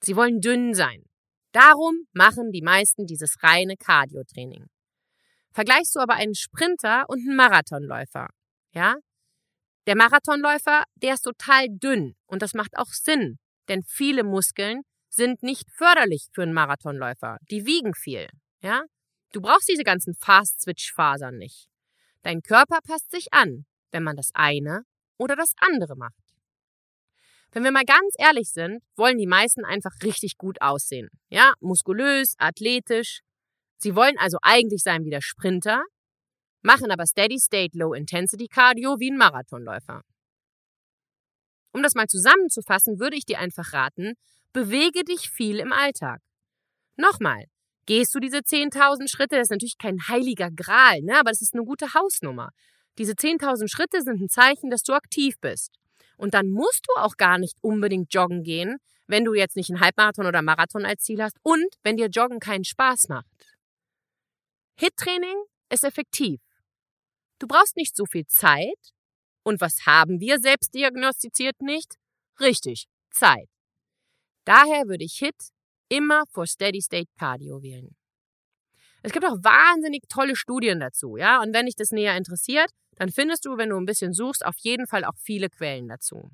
Sie 0.01 0.15
wollen 0.15 0.39
dünn 0.39 0.74
sein. 0.74 1.03
Darum 1.51 2.08
machen 2.13 2.53
die 2.53 2.62
meisten 2.62 3.05
dieses 3.05 3.44
reine 3.44 3.75
Cardio-Training. 3.75 4.67
Vergleichst 5.51 5.94
du 5.94 6.00
aber 6.00 6.13
einen 6.13 6.36
Sprinter 6.36 7.03
und 7.10 7.20
einen 7.20 7.36
Marathonläufer, 7.36 8.29
ja? 8.72 8.96
Der 9.88 9.98
Marathonläufer, 9.98 10.84
der 10.96 11.15
ist 11.15 11.24
total 11.24 11.67
dünn 11.67 12.15
und 12.27 12.41
das 12.41 12.53
macht 12.53 12.77
auch 12.77 12.94
Sinn, 12.94 13.39
denn 13.67 13.84
viele 13.84 14.24
Muskeln 14.24 14.84
sind 15.15 15.43
nicht 15.43 15.69
förderlich 15.72 16.27
für 16.34 16.43
einen 16.43 16.53
Marathonläufer. 16.53 17.38
Die 17.50 17.65
wiegen 17.65 17.93
viel, 17.93 18.27
ja? 18.62 18.84
Du 19.31 19.41
brauchst 19.41 19.67
diese 19.67 19.84
ganzen 19.84 20.15
Fast-Switch-Fasern 20.15 21.38
nicht. 21.38 21.67
Dein 22.22 22.41
Körper 22.41 22.79
passt 22.81 23.12
sich 23.12 23.34
an, 23.34 23.65
wenn 23.91 24.03
man 24.03 24.15
das 24.15 24.29
eine 24.34 24.84
oder 25.17 25.36
das 25.36 25.53
andere 25.57 25.95
macht. 25.95 26.24
Wenn 27.51 27.63
wir 27.63 27.72
mal 27.72 27.86
ganz 27.86 28.15
ehrlich 28.17 28.50
sind, 28.51 28.84
wollen 28.95 29.17
die 29.17 29.27
meisten 29.27 29.63
einfach 29.63 29.91
richtig 30.03 30.38
gut 30.38 30.62
aussehen. 30.62 31.10
Ja, 31.29 31.53
muskulös, 31.62 32.34
athletisch. 32.38 33.22
Sie 33.77 33.95
wollen 33.95 34.17
also 34.17 34.38
eigentlich 34.41 34.81
sein 34.84 35.05
wie 35.05 35.10
der 35.10 35.22
Sprinter, 35.22 35.84
machen 36.62 36.91
aber 36.91 37.05
Steady 37.05 37.39
State 37.39 37.77
Low 37.77 37.93
Intensity 37.93 38.48
Cardio 38.48 39.00
wie 39.00 39.12
ein 39.12 39.17
Marathonläufer. 39.17 40.01
Um 41.72 41.84
das 41.84 41.93
mal 41.93 42.07
zusammenzufassen, 42.07 43.00
würde 43.00 43.17
ich 43.17 43.25
dir 43.25 43.39
einfach 43.39 43.74
raten, 43.74 44.13
bewege 44.55 45.03
dich 45.03 45.29
viel 45.29 45.59
im 45.59 45.74
Alltag. 45.74 46.21
Nochmal, 46.95 47.43
gehst 47.85 48.15
du 48.15 48.19
diese 48.19 48.38
10.000 48.38 49.09
Schritte, 49.09 49.35
das 49.35 49.47
ist 49.47 49.51
natürlich 49.51 49.77
kein 49.77 50.07
heiliger 50.07 50.50
Gral, 50.50 51.01
ne, 51.01 51.19
aber 51.19 51.31
das 51.31 51.41
ist 51.41 51.53
eine 51.53 51.65
gute 51.65 51.93
Hausnummer. 51.93 52.51
Diese 52.97 53.12
10.000 53.12 53.69
Schritte 53.69 54.01
sind 54.01 54.21
ein 54.21 54.29
Zeichen, 54.29 54.69
dass 54.69 54.83
du 54.83 54.93
aktiv 54.93 55.35
bist. 55.41 55.71
Und 56.15 56.33
dann 56.33 56.50
musst 56.50 56.85
du 56.88 57.01
auch 57.01 57.17
gar 57.17 57.38
nicht 57.38 57.57
unbedingt 57.62 58.13
joggen 58.13 58.43
gehen, 58.43 58.77
wenn 59.07 59.25
du 59.25 59.33
jetzt 59.33 59.57
nicht 59.57 59.69
einen 59.69 59.81
Halbmarathon 59.81 60.25
oder 60.25 60.41
Marathon 60.41 60.85
als 60.85 61.03
Ziel 61.03 61.21
hast 61.21 61.35
und 61.43 61.75
wenn 61.83 61.97
dir 61.97 62.07
Joggen 62.07 62.39
keinen 62.39 62.63
Spaß 62.63 63.09
macht. 63.09 63.27
HIT-Training 64.79 65.35
ist 65.69 65.83
effektiv. 65.83 66.39
Du 67.39 67.47
brauchst 67.47 67.75
nicht 67.75 67.95
so 67.95 68.05
viel 68.05 68.25
Zeit. 68.25 68.93
Und 69.43 69.59
was 69.59 69.85
haben 69.85 70.21
wir 70.21 70.39
selbst 70.39 70.74
diagnostiziert 70.74 71.62
nicht? 71.62 71.95
Richtig, 72.39 72.88
Zeit. 73.12 73.50
Daher 74.45 74.87
würde 74.87 75.03
ich 75.03 75.17
HIT 75.17 75.35
immer 75.89 76.23
vor 76.31 76.47
Steady 76.47 76.81
State 76.81 77.09
Cardio 77.17 77.61
wählen. 77.61 77.95
Es 79.03 79.11
gibt 79.11 79.25
auch 79.25 79.37
wahnsinnig 79.43 80.03
tolle 80.09 80.35
Studien 80.35 80.79
dazu, 80.79 81.17
ja. 81.17 81.41
Und 81.41 81.53
wenn 81.53 81.65
dich 81.65 81.75
das 81.75 81.91
näher 81.91 82.17
interessiert, 82.17 82.69
dann 82.95 83.11
findest 83.11 83.45
du, 83.45 83.57
wenn 83.57 83.69
du 83.69 83.77
ein 83.77 83.86
bisschen 83.86 84.13
suchst, 84.13 84.45
auf 84.45 84.55
jeden 84.58 84.88
Fall 84.88 85.03
auch 85.03 85.17
viele 85.17 85.49
Quellen 85.49 85.88
dazu. 85.88 86.31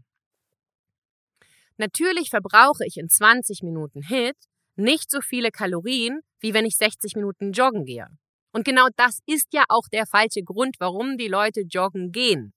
Natürlich 1.77 2.29
verbrauche 2.29 2.85
ich 2.85 2.97
in 2.97 3.09
20 3.09 3.63
Minuten 3.63 4.03
HIT 4.03 4.37
nicht 4.75 5.09
so 5.11 5.19
viele 5.21 5.51
Kalorien, 5.51 6.21
wie 6.39 6.53
wenn 6.53 6.65
ich 6.65 6.77
60 6.77 7.15
Minuten 7.15 7.51
joggen 7.51 7.85
gehe. 7.85 8.07
Und 8.53 8.65
genau 8.65 8.87
das 8.95 9.19
ist 9.25 9.53
ja 9.53 9.63
auch 9.69 9.87
der 9.91 10.05
falsche 10.05 10.43
Grund, 10.43 10.75
warum 10.79 11.17
die 11.17 11.27
Leute 11.27 11.61
joggen 11.61 12.11
gehen. 12.11 12.53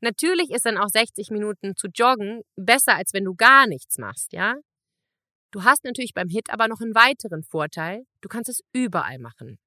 Natürlich 0.00 0.50
ist 0.50 0.64
dann 0.64 0.78
auch 0.78 0.88
60 0.88 1.30
Minuten 1.30 1.76
zu 1.76 1.88
joggen 1.88 2.42
besser, 2.56 2.96
als 2.96 3.12
wenn 3.12 3.24
du 3.24 3.34
gar 3.34 3.66
nichts 3.66 3.98
machst, 3.98 4.32
ja? 4.32 4.56
Du 5.50 5.64
hast 5.64 5.84
natürlich 5.84 6.14
beim 6.14 6.28
Hit 6.28 6.50
aber 6.50 6.68
noch 6.68 6.80
einen 6.80 6.94
weiteren 6.94 7.42
Vorteil. 7.42 8.04
Du 8.20 8.28
kannst 8.28 8.48
es 8.48 8.60
überall 8.72 9.18
machen. 9.18 9.58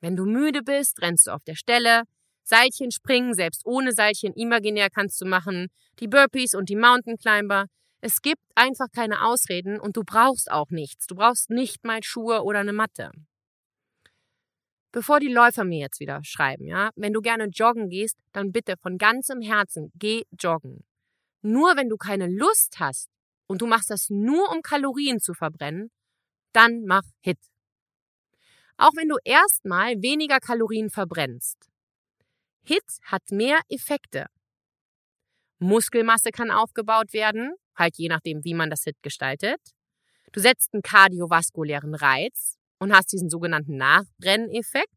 Wenn 0.00 0.16
du 0.16 0.26
müde 0.26 0.62
bist, 0.62 1.00
rennst 1.00 1.26
du 1.26 1.32
auf 1.32 1.44
der 1.44 1.54
Stelle. 1.54 2.02
Seilchen 2.42 2.90
springen, 2.90 3.34
selbst 3.34 3.64
ohne 3.64 3.92
Seilchen 3.92 4.34
imaginär 4.34 4.90
kannst 4.90 5.20
du 5.20 5.26
machen. 5.26 5.68
Die 5.98 6.08
Burpees 6.08 6.54
und 6.54 6.68
die 6.68 6.76
Mountain 6.76 7.16
Climber. 7.16 7.66
Es 8.00 8.22
gibt 8.22 8.42
einfach 8.54 8.86
keine 8.94 9.24
Ausreden 9.24 9.78
und 9.78 9.96
du 9.96 10.02
brauchst 10.04 10.50
auch 10.50 10.70
nichts. 10.70 11.06
Du 11.06 11.14
brauchst 11.14 11.50
nicht 11.50 11.84
mal 11.84 12.00
Schuhe 12.02 12.42
oder 12.42 12.60
eine 12.60 12.72
Matte. 12.72 13.10
Bevor 14.92 15.20
die 15.20 15.32
Läufer 15.32 15.64
mir 15.64 15.78
jetzt 15.78 16.00
wieder 16.00 16.20
schreiben, 16.24 16.66
ja, 16.66 16.90
wenn 16.96 17.12
du 17.12 17.20
gerne 17.20 17.46
joggen 17.46 17.88
gehst, 17.90 18.18
dann 18.32 18.50
bitte 18.50 18.74
von 18.76 18.98
ganzem 18.98 19.40
Herzen 19.40 19.92
geh 19.94 20.24
joggen. 20.38 20.84
Nur 21.42 21.76
wenn 21.76 21.88
du 21.88 21.96
keine 21.96 22.26
Lust 22.26 22.80
hast, 22.80 23.08
und 23.50 23.62
du 23.62 23.66
machst 23.66 23.90
das 23.90 24.10
nur, 24.10 24.48
um 24.52 24.62
Kalorien 24.62 25.18
zu 25.18 25.34
verbrennen, 25.34 25.90
dann 26.52 26.84
mach 26.84 27.02
HIT. 27.20 27.40
Auch 28.76 28.92
wenn 28.94 29.08
du 29.08 29.16
erstmal 29.24 30.00
weniger 30.02 30.38
Kalorien 30.38 30.88
verbrennst. 30.88 31.68
HIT 32.62 32.84
hat 33.02 33.32
mehr 33.32 33.58
Effekte. 33.68 34.26
Muskelmasse 35.58 36.30
kann 36.30 36.52
aufgebaut 36.52 37.12
werden, 37.12 37.54
halt 37.74 37.96
je 37.98 38.08
nachdem, 38.08 38.44
wie 38.44 38.54
man 38.54 38.70
das 38.70 38.84
HIT 38.84 39.02
gestaltet. 39.02 39.60
Du 40.30 40.38
setzt 40.38 40.72
einen 40.72 40.82
kardiovaskulären 40.82 41.96
Reiz 41.96 42.59
und 42.80 42.92
hast 42.92 43.12
diesen 43.12 43.30
sogenannten 43.30 43.76
Nachbrenneffekt. 43.76 44.88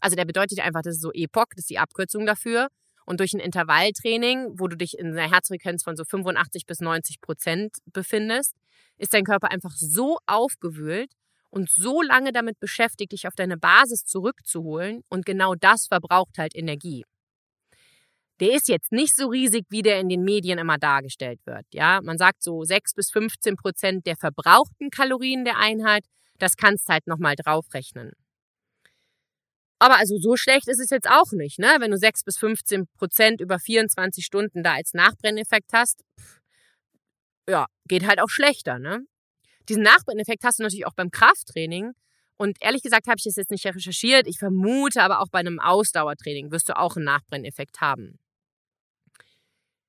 Also 0.00 0.14
der 0.14 0.24
bedeutet 0.24 0.60
einfach, 0.60 0.82
das 0.82 0.96
ist 0.96 1.02
so 1.02 1.10
EPOC, 1.12 1.50
das 1.56 1.64
ist 1.64 1.70
die 1.70 1.78
Abkürzung 1.78 2.26
dafür. 2.26 2.68
Und 3.06 3.20
durch 3.20 3.32
ein 3.32 3.40
Intervalltraining, 3.40 4.58
wo 4.58 4.68
du 4.68 4.76
dich 4.76 4.98
in 4.98 5.16
einer 5.16 5.30
Herzfrequenz 5.30 5.82
von 5.82 5.96
so 5.96 6.04
85 6.04 6.66
bis 6.66 6.80
90 6.80 7.20
Prozent 7.20 7.78
befindest, 7.86 8.54
ist 8.98 9.14
dein 9.14 9.24
Körper 9.24 9.50
einfach 9.50 9.74
so 9.74 10.18
aufgewühlt 10.26 11.12
und 11.50 11.70
so 11.70 12.02
lange 12.02 12.32
damit 12.32 12.58
beschäftigt, 12.60 13.12
dich 13.12 13.26
auf 13.26 13.34
deine 13.34 13.56
Basis 13.56 14.04
zurückzuholen. 14.04 15.02
Und 15.08 15.24
genau 15.24 15.54
das 15.54 15.86
verbraucht 15.86 16.38
halt 16.38 16.54
Energie. 16.54 17.04
Der 18.40 18.54
ist 18.54 18.68
jetzt 18.68 18.92
nicht 18.92 19.16
so 19.16 19.28
riesig, 19.28 19.64
wie 19.70 19.82
der 19.82 19.98
in 19.98 20.10
den 20.10 20.22
Medien 20.22 20.58
immer 20.58 20.76
dargestellt 20.76 21.40
wird. 21.46 21.64
Ja, 21.72 22.00
man 22.02 22.18
sagt 22.18 22.42
so 22.42 22.64
6 22.64 22.92
bis 22.94 23.10
15 23.10 23.56
Prozent 23.56 24.06
der 24.06 24.16
verbrauchten 24.16 24.90
Kalorien 24.90 25.44
der 25.44 25.58
Einheit. 25.58 26.04
Das 26.38 26.56
kannst 26.56 26.88
halt 26.88 27.06
nochmal 27.06 27.36
draufrechnen. 27.36 28.12
Aber 29.78 29.98
also 29.98 30.16
so 30.18 30.36
schlecht 30.36 30.68
ist 30.68 30.80
es 30.80 30.90
jetzt 30.90 31.08
auch 31.08 31.32
nicht, 31.32 31.58
ne? 31.58 31.76
Wenn 31.80 31.90
du 31.90 31.98
6 31.98 32.24
bis 32.24 32.38
15 32.38 32.86
Prozent 32.96 33.40
über 33.40 33.58
24 33.58 34.24
Stunden 34.24 34.62
da 34.62 34.74
als 34.74 34.94
Nachbrenneffekt 34.94 35.72
hast, 35.72 36.02
pff, 36.18 36.40
ja, 37.48 37.66
geht 37.86 38.06
halt 38.06 38.20
auch 38.20 38.30
schlechter, 38.30 38.78
ne? 38.78 39.06
Diesen 39.68 39.82
Nachbrenneffekt 39.82 40.44
hast 40.44 40.58
du 40.58 40.62
natürlich 40.62 40.86
auch 40.86 40.94
beim 40.94 41.10
Krafttraining. 41.10 41.92
Und 42.38 42.58
ehrlich 42.60 42.82
gesagt 42.82 43.06
habe 43.06 43.16
ich 43.18 43.24
das 43.24 43.36
jetzt 43.36 43.50
nicht 43.50 43.66
recherchiert. 43.66 44.26
Ich 44.26 44.38
vermute 44.38 45.02
aber 45.02 45.20
auch 45.20 45.28
bei 45.30 45.40
einem 45.40 45.58
Ausdauertraining 45.58 46.50
wirst 46.52 46.68
du 46.68 46.76
auch 46.76 46.96
einen 46.96 47.06
Nachbrenneffekt 47.06 47.80
haben. 47.80 48.18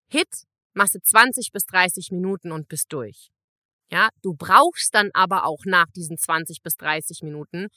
Hit 0.09 0.45
machst 0.73 0.95
du 0.95 0.99
20 1.01 1.51
bis 1.51 1.65
30 1.65 2.11
Minuten 2.11 2.51
und 2.51 2.67
bist 2.69 2.91
durch. 2.93 3.29
Ja, 3.91 4.09
du 4.21 4.33
brauchst 4.33 4.93
dann 4.93 5.11
aber 5.13 5.45
auch 5.45 5.63
nach 5.65 5.89
diesen 5.95 6.17
20 6.17 6.61
bis 6.61 6.75
30 6.75 7.21
Minuten 7.23 7.67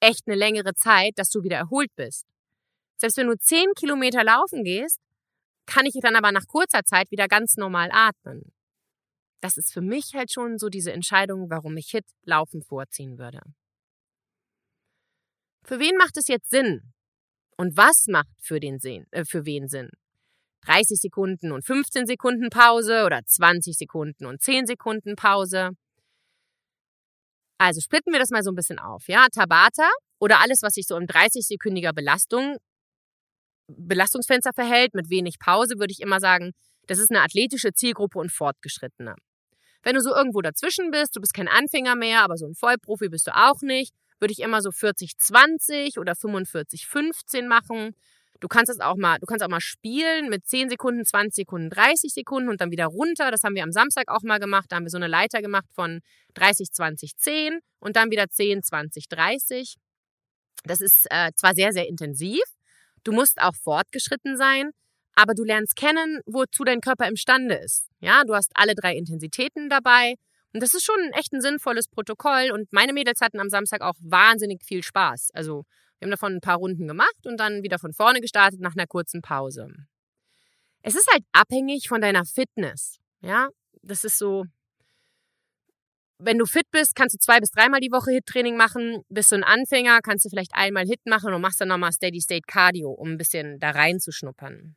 echt 0.00 0.26
eine 0.26 0.36
längere 0.36 0.74
Zeit, 0.74 1.12
dass 1.16 1.30
du 1.30 1.42
wieder 1.42 1.56
erholt 1.56 1.94
bist. 1.96 2.26
Selbst 2.98 3.16
wenn 3.16 3.28
du 3.28 3.38
zehn 3.38 3.72
Kilometer 3.76 4.24
laufen 4.24 4.64
gehst, 4.64 4.98
kann 5.66 5.86
ich 5.86 5.94
dann 6.02 6.16
aber 6.16 6.32
nach 6.32 6.46
kurzer 6.46 6.84
Zeit 6.84 7.10
wieder 7.10 7.28
ganz 7.28 7.56
normal 7.56 7.88
atmen. 7.92 8.52
Das 9.40 9.56
ist 9.56 9.72
für 9.72 9.80
mich 9.80 10.12
halt 10.14 10.32
schon 10.32 10.58
so 10.58 10.68
diese 10.68 10.92
Entscheidung, 10.92 11.50
warum 11.50 11.76
ich 11.76 11.90
Hit 11.90 12.06
Laufen 12.24 12.62
vorziehen 12.62 13.18
würde. 13.18 13.40
Für 15.64 15.78
wen 15.78 15.96
macht 15.96 16.16
es 16.16 16.28
jetzt 16.28 16.50
Sinn? 16.50 16.92
Und 17.56 17.76
was 17.76 18.06
macht 18.08 18.34
für, 18.40 18.58
den 18.58 18.78
Sinn, 18.78 19.06
äh, 19.12 19.24
für 19.24 19.44
wen 19.46 19.68
Sinn? 19.68 19.90
30 20.66 20.98
Sekunden 20.98 21.52
und 21.52 21.64
15 21.64 22.06
Sekunden 22.06 22.50
Pause 22.50 23.04
oder 23.04 23.20
20 23.24 23.76
Sekunden 23.76 24.26
und 24.26 24.42
10 24.42 24.66
Sekunden 24.66 25.16
Pause? 25.16 25.70
Also 27.58 27.80
splitten 27.80 28.12
wir 28.12 28.20
das 28.20 28.30
mal 28.30 28.42
so 28.42 28.50
ein 28.50 28.56
bisschen 28.56 28.78
auf. 28.78 29.08
Ja, 29.08 29.26
Tabata 29.32 29.88
oder 30.18 30.40
alles, 30.40 30.62
was 30.62 30.74
sich 30.74 30.86
so 30.86 30.96
in 30.96 31.06
30-sekündiger 31.06 31.92
Belastung, 31.92 32.56
Belastungsfenster 33.68 34.52
verhält, 34.54 34.94
mit 34.94 35.08
wenig 35.10 35.38
Pause, 35.38 35.78
würde 35.78 35.92
ich 35.92 36.00
immer 36.00 36.20
sagen, 36.20 36.52
Das 36.86 36.98
ist 36.98 37.10
eine 37.10 37.22
athletische 37.22 37.72
Zielgruppe 37.72 38.18
und 38.18 38.30
Fortgeschrittene. 38.30 39.14
Wenn 39.82 39.94
du 39.94 40.02
so 40.02 40.14
irgendwo 40.14 40.42
dazwischen 40.42 40.90
bist, 40.90 41.16
du 41.16 41.20
bist 41.20 41.32
kein 41.32 41.48
Anfänger 41.48 41.94
mehr, 41.94 42.22
aber 42.22 42.36
so 42.36 42.46
ein 42.46 42.54
Vollprofi 42.54 43.08
bist 43.08 43.26
du 43.26 43.34
auch 43.34 43.60
nicht, 43.62 43.94
würde 44.18 44.32
ich 44.32 44.40
immer 44.40 44.60
so 44.60 44.70
40-20 44.70 45.98
oder 45.98 46.12
45-15 46.12 47.46
machen. 47.46 47.94
Du 48.44 48.48
kannst 48.48 48.70
es 48.70 48.78
auch 48.78 48.96
mal, 48.96 49.16
du 49.20 49.24
kannst 49.24 49.42
auch 49.42 49.48
mal 49.48 49.62
spielen 49.62 50.28
mit 50.28 50.44
10 50.44 50.68
Sekunden, 50.68 51.02
20 51.02 51.34
Sekunden, 51.34 51.70
30 51.70 52.12
Sekunden 52.12 52.50
und 52.50 52.60
dann 52.60 52.70
wieder 52.70 52.84
runter. 52.84 53.30
Das 53.30 53.42
haben 53.42 53.54
wir 53.54 53.62
am 53.62 53.72
Samstag 53.72 54.08
auch 54.08 54.20
mal 54.22 54.38
gemacht. 54.38 54.66
Da 54.68 54.76
haben 54.76 54.84
wir 54.84 54.90
so 54.90 54.98
eine 54.98 55.06
Leiter 55.06 55.40
gemacht 55.40 55.64
von 55.74 56.00
30, 56.34 56.70
20, 56.70 57.16
10 57.16 57.60
und 57.78 57.96
dann 57.96 58.10
wieder 58.10 58.28
10, 58.28 58.62
20, 58.62 59.08
30. 59.08 59.76
Das 60.64 60.82
ist 60.82 61.06
äh, 61.08 61.30
zwar 61.36 61.54
sehr, 61.54 61.72
sehr 61.72 61.88
intensiv. 61.88 62.42
Du 63.02 63.12
musst 63.12 63.40
auch 63.40 63.54
fortgeschritten 63.54 64.36
sein, 64.36 64.72
aber 65.14 65.32
du 65.32 65.42
lernst 65.42 65.74
kennen, 65.74 66.20
wozu 66.26 66.64
dein 66.64 66.82
Körper 66.82 67.08
imstande 67.08 67.54
ist. 67.54 67.88
Ja, 68.00 68.24
du 68.26 68.34
hast 68.34 68.50
alle 68.52 68.74
drei 68.74 68.94
Intensitäten 68.94 69.70
dabei. 69.70 70.16
Und 70.52 70.62
das 70.62 70.74
ist 70.74 70.84
schon 70.84 71.00
echt 71.14 71.32
ein 71.32 71.40
sinnvolles 71.40 71.88
Protokoll. 71.88 72.50
Und 72.52 72.70
meine 72.74 72.92
Mädels 72.92 73.22
hatten 73.22 73.40
am 73.40 73.48
Samstag 73.48 73.80
auch 73.80 73.96
wahnsinnig 74.00 74.62
viel 74.66 74.82
Spaß. 74.82 75.30
Also 75.32 75.64
wir 75.98 76.06
haben 76.06 76.10
davon 76.10 76.34
ein 76.34 76.40
paar 76.40 76.56
Runden 76.56 76.86
gemacht 76.86 77.26
und 77.26 77.38
dann 77.38 77.62
wieder 77.62 77.78
von 77.78 77.92
vorne 77.92 78.20
gestartet 78.20 78.60
nach 78.60 78.74
einer 78.74 78.86
kurzen 78.86 79.22
Pause. 79.22 79.68
Es 80.82 80.94
ist 80.94 81.10
halt 81.10 81.24
abhängig 81.32 81.88
von 81.88 82.00
deiner 82.00 82.24
Fitness. 82.24 82.98
Ja, 83.20 83.48
das 83.82 84.04
ist 84.04 84.18
so. 84.18 84.44
Wenn 86.18 86.38
du 86.38 86.46
fit 86.46 86.70
bist, 86.70 86.94
kannst 86.94 87.14
du 87.14 87.18
zwei 87.18 87.40
bis 87.40 87.50
dreimal 87.50 87.80
die 87.80 87.90
Woche 87.90 88.12
Hit-Training 88.12 88.56
machen. 88.56 89.02
Bist 89.08 89.32
du 89.32 89.36
ein 89.36 89.44
Anfänger, 89.44 90.00
kannst 90.00 90.24
du 90.24 90.28
vielleicht 90.28 90.54
einmal 90.54 90.86
Hit 90.86 91.00
machen 91.06 91.32
und 91.32 91.40
machst 91.40 91.60
dann 91.60 91.68
nochmal 91.68 91.92
Steady-State 91.92 92.44
Cardio, 92.46 92.90
um 92.90 93.12
ein 93.12 93.18
bisschen 93.18 93.58
da 93.58 93.70
reinzuschnuppern. 93.70 94.76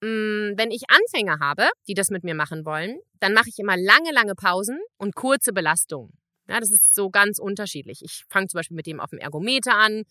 Mm, 0.00 0.54
wenn 0.56 0.70
ich 0.70 0.82
Anfänger 0.88 1.40
habe, 1.40 1.68
die 1.88 1.94
das 1.94 2.10
mit 2.10 2.22
mir 2.22 2.34
machen 2.34 2.64
wollen, 2.64 2.98
dann 3.20 3.34
mache 3.34 3.48
ich 3.48 3.58
immer 3.58 3.76
lange, 3.76 4.12
lange 4.12 4.34
Pausen 4.34 4.80
und 4.96 5.14
kurze 5.14 5.52
Belastungen. 5.52 6.17
Ja, 6.48 6.60
das 6.60 6.70
ist 6.70 6.94
so 6.94 7.10
ganz 7.10 7.38
unterschiedlich. 7.38 8.02
Ich 8.02 8.24
fange 8.28 8.46
zum 8.48 8.58
Beispiel 8.58 8.76
mit 8.76 8.86
dem 8.86 9.00
auf 9.00 9.10
dem 9.10 9.18
Ergometer 9.18 9.74
an 9.74 10.04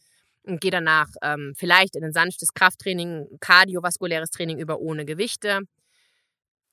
und 0.44 0.62
gehe 0.62 0.72
danach 0.72 1.10
ähm, 1.22 1.54
vielleicht 1.58 1.96
in 1.96 2.04
ein 2.04 2.14
sanftes 2.14 2.54
Krafttraining, 2.54 3.28
kardiovaskuläres 3.40 4.30
Training 4.30 4.60
über 4.60 4.80
ohne 4.80 5.06
Gewichte. 5.06 5.62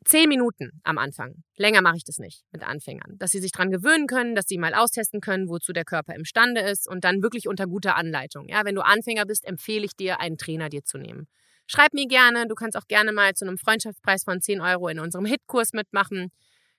Zehn 0.05 0.29
Minuten 0.29 0.83
am 0.83 0.98
Anfang. 0.98 1.42
Länger 1.57 1.81
mache 1.81 1.96
ich 1.96 2.05
das 2.05 2.18
nicht 2.18 2.44
mit 2.53 2.62
Anfängern. 2.62 3.16
Dass 3.16 3.31
sie 3.31 3.40
sich 3.40 3.53
dran 3.53 3.70
gewöhnen 3.70 4.07
können, 4.07 4.35
dass 4.35 4.44
sie 4.46 4.59
mal 4.59 4.74
austesten 4.74 5.22
können, 5.22 5.48
wozu 5.48 5.72
der 5.72 5.87
Körper 5.87 6.14
imstande 6.14 6.61
ist 6.61 6.87
und 6.87 7.05
dann 7.05 7.22
wirklich 7.22 7.48
unter 7.48 7.66
guter 7.66 7.96
Anleitung. 7.96 8.46
Ja, 8.48 8.66
wenn 8.66 8.74
du 8.74 8.85
Anfänger 8.85 9.24
bist, 9.24 9.46
empfehle 9.46 9.87
ich 9.87 9.96
dir, 9.96 10.20
einen 10.20 10.37
Trainer 10.37 10.68
dir 10.68 10.85
zu 10.85 10.98
nehmen. 10.98 11.27
Schreib 11.66 11.94
mir 11.94 12.07
gerne. 12.07 12.46
Du 12.46 12.55
kannst 12.55 12.77
auch 12.77 12.87
gerne 12.87 13.12
mal 13.12 13.33
zu 13.33 13.46
einem 13.46 13.57
Freundschaftspreis 13.57 14.24
von 14.24 14.42
10 14.42 14.61
Euro 14.61 14.88
in 14.88 14.98
unserem 14.98 15.24
Hit-Kurs 15.24 15.72
mitmachen. 15.72 16.31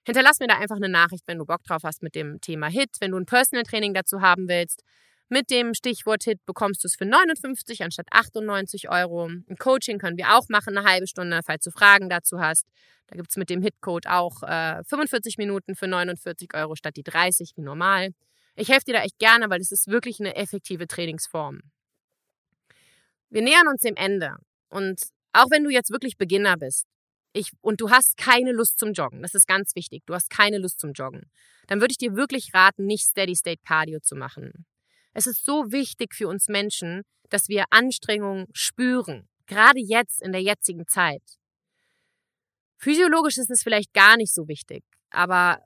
Hinterlass 0.05 0.39
mir 0.39 0.47
da 0.47 0.59
einfach 0.59 0.75
eine 0.75 0.89
Nachricht, 0.89 1.23
wenn 1.27 1.39
du 1.39 1.45
Bock 1.45 1.63
drauf 1.63 1.81
hast 1.83 2.03
mit 2.03 2.13
dem 2.13 2.39
Thema 2.39 2.67
Hit. 2.67 2.91
Wenn 2.99 3.11
du 3.11 3.17
ein 3.17 3.25
Personal 3.25 3.63
Training 3.63 3.93
dazu 3.93 4.21
haben 4.21 4.47
willst, 4.47 4.83
mit 5.29 5.49
dem 5.49 5.73
Stichwort 5.73 6.23
Hit 6.23 6.45
bekommst 6.45 6.83
du 6.83 6.87
es 6.87 6.95
für 6.95 7.05
59 7.05 7.83
anstatt 7.83 8.05
98 8.11 8.89
Euro. 8.89 9.25
Ein 9.25 9.57
Coaching 9.57 9.97
können 9.97 10.17
wir 10.17 10.35
auch 10.35 10.47
machen, 10.49 10.77
eine 10.77 10.87
halbe 10.87 11.07
Stunde, 11.07 11.39
falls 11.43 11.63
du 11.63 11.71
Fragen 11.71 12.09
dazu 12.09 12.39
hast. 12.39 12.67
Da 13.07 13.15
gibt 13.15 13.29
es 13.31 13.35
mit 13.35 13.49
dem 13.49 13.63
Hit-Code 13.63 14.11
auch 14.11 14.43
äh, 14.43 14.83
45 14.83 15.37
Minuten 15.39 15.75
für 15.75 15.87
49 15.87 16.53
Euro 16.53 16.75
statt 16.75 16.95
die 16.95 17.03
30 17.03 17.53
wie 17.55 17.61
normal. 17.61 18.09
Ich 18.55 18.69
helfe 18.69 18.85
dir 18.85 18.93
da 18.93 19.03
echt 19.03 19.17
gerne, 19.17 19.49
weil 19.49 19.59
es 19.59 19.71
ist 19.71 19.87
wirklich 19.87 20.19
eine 20.19 20.35
effektive 20.35 20.87
Trainingsform. 20.87 21.61
Wir 23.31 23.41
nähern 23.41 23.67
uns 23.67 23.81
dem 23.81 23.95
Ende. 23.95 24.35
Und 24.69 25.01
auch 25.33 25.49
wenn 25.49 25.63
du 25.63 25.71
jetzt 25.71 25.89
wirklich 25.89 26.17
Beginner 26.17 26.57
bist 26.57 26.85
ich, 27.35 27.51
und 27.61 27.81
du 27.81 27.89
hast 27.89 28.17
keine 28.17 28.53
Lust 28.53 28.79
zum 28.79 28.93
Joggen, 28.93 29.21
das 29.21 29.35
ist 29.35 29.45
ganz 29.47 29.75
wichtig, 29.75 30.03
du 30.05 30.13
hast 30.13 30.29
keine 30.29 30.57
Lust 30.57 30.79
zum 30.79 30.93
Joggen, 30.93 31.29
dann 31.67 31.81
würde 31.81 31.91
ich 31.91 31.97
dir 31.97 32.15
wirklich 32.15 32.53
raten, 32.53 32.85
nicht 32.85 33.05
Steady 33.05 33.35
State 33.35 33.61
Cardio 33.67 33.99
zu 33.99 34.15
machen. 34.15 34.65
Es 35.13 35.27
ist 35.27 35.43
so 35.43 35.71
wichtig 35.71 36.15
für 36.15 36.29
uns 36.29 36.47
Menschen, 36.47 37.03
dass 37.29 37.49
wir 37.49 37.65
Anstrengung 37.71 38.47
spüren, 38.53 39.27
gerade 39.47 39.79
jetzt 39.79 40.21
in 40.21 40.31
der 40.31 40.41
jetzigen 40.41 40.87
Zeit. 40.87 41.23
Physiologisch 42.77 43.37
ist 43.37 43.49
es 43.49 43.63
vielleicht 43.63 43.93
gar 43.93 44.15
nicht 44.15 44.33
so 44.33 44.47
wichtig, 44.47 44.83
aber 45.09 45.59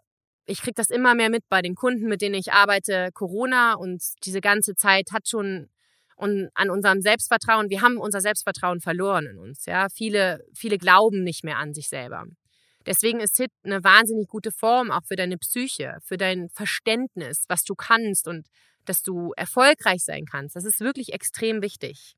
ich 0.46 0.62
kriege 0.62 0.76
das 0.76 0.90
immer 0.90 1.14
mehr 1.14 1.30
mit 1.30 1.48
bei 1.50 1.62
den 1.62 1.76
Kunden, 1.76 2.08
mit 2.08 2.22
denen 2.22 2.36
ich 2.36 2.52
arbeite. 2.52 3.10
Corona 3.14 3.76
und 3.76 4.02
diese 4.26 4.42
ganze 4.42 4.74
Zeit 4.74 5.12
hat 5.12 5.30
schon 5.30 5.70
und 6.20 6.50
an 6.54 6.70
unserem 6.70 7.02
Selbstvertrauen. 7.02 7.70
Wir 7.70 7.82
haben 7.82 7.98
unser 7.98 8.20
Selbstvertrauen 8.20 8.82
verloren 8.82 9.26
in 9.26 9.38
uns. 9.38 9.66
Ja, 9.66 9.88
viele, 9.90 10.44
viele 10.54 10.78
glauben 10.78 11.24
nicht 11.24 11.46
mehr 11.46 11.58
an 11.58 11.74
sich 11.74 11.88
selber. 11.88 12.26
Deswegen 12.86 13.22
ist 13.22 13.38
HIT 13.38 13.52
eine 13.64 13.84
wahnsinnig 13.84 14.28
gute 14.28 14.52
Form 14.52 14.92
auch 14.92 15.06
für 15.08 15.16
deine 15.16 15.38
Psyche, 15.38 15.98
für 16.04 16.18
dein 16.18 16.50
Verständnis, 16.50 17.46
was 17.48 17.64
du 17.64 17.74
kannst 17.74 18.28
und 18.28 18.48
dass 18.84 19.02
du 19.02 19.32
erfolgreich 19.38 20.04
sein 20.04 20.26
kannst. 20.30 20.58
Das 20.58 20.66
ist 20.66 20.82
wirklich 20.82 21.14
extrem 21.14 21.62
wichtig. 21.62 22.16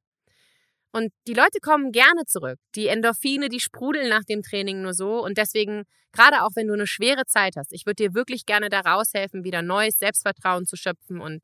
Und 0.92 1.14
die 1.28 1.34
Leute 1.34 1.60
kommen 1.62 1.92
gerne 1.92 2.26
zurück. 2.26 2.58
Die 2.74 2.88
Endorphine, 2.88 3.50
die 3.50 3.60
sprudeln 3.60 4.10
nach 4.10 4.24
dem 4.24 4.42
Training 4.42 4.82
nur 4.82 4.96
so. 4.96 5.24
Und 5.24 5.38
deswegen, 5.38 5.84
gerade 6.12 6.44
auch 6.44 6.56
wenn 6.56 6.68
du 6.68 6.74
eine 6.74 6.88
schwere 6.88 7.26
Zeit 7.28 7.56
hast, 7.56 7.72
ich 7.72 7.86
würde 7.86 8.04
dir 8.04 8.16
wirklich 8.16 8.46
gerne 8.48 8.70
da 8.70 8.80
raushelfen, 8.80 9.44
wieder 9.44 9.62
neues 9.62 10.00
Selbstvertrauen 10.00 10.66
zu 10.66 10.76
schöpfen 10.76 11.22
und 11.22 11.44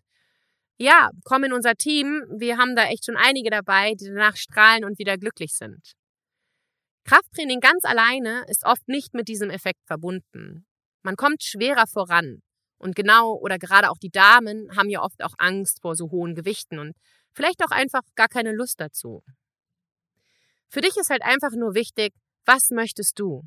ja, 0.78 1.10
komm 1.24 1.44
in 1.44 1.54
unser 1.54 1.76
Team. 1.76 2.24
Wir 2.30 2.58
haben 2.58 2.76
da 2.76 2.86
echt 2.86 3.06
schon 3.06 3.18
einige 3.18 3.50
dabei, 3.50 3.94
die 3.96 4.06
danach 4.06 4.36
strahlen 4.36 4.86
und 4.86 5.00
wieder 5.00 5.18
glücklich 5.18 5.54
sind. 5.54 5.94
Krafttraining 7.04 7.60
ganz 7.60 7.84
alleine 7.86 8.46
ist 8.48 8.66
oft 8.66 8.88
nicht 8.88 9.14
mit 9.14 9.28
diesem 9.28 9.50
Effekt 9.50 9.86
verbunden. 9.86 10.68
Man 11.04 11.16
kommt 11.16 11.44
schwerer 11.44 11.88
voran. 11.88 12.42
Und 12.80 12.96
genau 12.96 13.34
oder 13.36 13.58
gerade 13.58 13.90
auch 13.90 13.98
die 13.98 14.12
Damen 14.12 14.76
haben 14.76 14.90
ja 14.90 15.02
oft 15.02 15.24
auch 15.24 15.34
Angst 15.38 15.82
vor 15.82 15.96
so 15.96 16.12
hohen 16.12 16.36
Gewichten 16.36 16.78
und 16.78 16.96
vielleicht 17.34 17.64
auch 17.64 17.72
einfach 17.72 18.02
gar 18.16 18.28
keine 18.28 18.52
Lust 18.52 18.80
dazu. 18.80 19.24
Für 20.70 20.82
dich 20.82 20.96
ist 20.98 21.10
halt 21.10 21.24
einfach 21.24 21.52
nur 21.52 21.74
wichtig, 21.74 22.14
was 22.46 22.70
möchtest 22.70 23.20
du? 23.20 23.44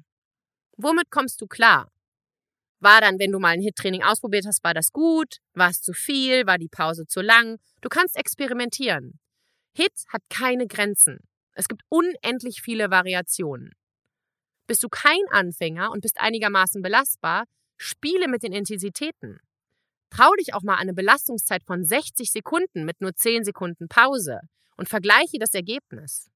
Womit 0.76 1.10
kommst 1.10 1.40
du 1.40 1.46
klar? 1.46 1.88
War 2.80 3.00
dann, 3.02 3.18
wenn 3.18 3.30
du 3.30 3.38
mal 3.38 3.50
ein 3.50 3.60
Hit-Training 3.60 4.02
ausprobiert 4.02 4.46
hast, 4.46 4.64
war 4.64 4.74
das 4.74 4.90
gut? 4.90 5.36
War 5.52 5.68
es 5.68 5.82
zu 5.82 5.92
viel? 5.92 6.46
War 6.46 6.58
die 6.58 6.68
Pause 6.68 7.06
zu 7.06 7.20
lang? 7.20 7.58
Du 7.82 7.88
kannst 7.88 8.16
experimentieren. 8.16 9.18
Hit 9.74 9.92
hat 10.08 10.22
keine 10.30 10.66
Grenzen. 10.66 11.18
Es 11.52 11.68
gibt 11.68 11.82
unendlich 11.88 12.62
viele 12.62 12.90
Variationen. 12.90 13.72
Bist 14.66 14.82
du 14.82 14.88
kein 14.88 15.20
Anfänger 15.30 15.90
und 15.90 16.00
bist 16.00 16.18
einigermaßen 16.20 16.80
belastbar, 16.80 17.44
spiele 17.76 18.28
mit 18.28 18.42
den 18.42 18.52
Intensitäten. 18.52 19.40
Trau 20.10 20.32
dich 20.38 20.54
auch 20.54 20.62
mal 20.62 20.74
an 20.74 20.82
eine 20.82 20.94
Belastungszeit 20.94 21.62
von 21.64 21.84
60 21.84 22.30
Sekunden 22.32 22.84
mit 22.84 23.00
nur 23.00 23.14
10 23.14 23.44
Sekunden 23.44 23.88
Pause 23.88 24.40
und 24.76 24.88
vergleiche 24.88 25.38
das 25.38 25.54
Ergebnis. 25.54 26.30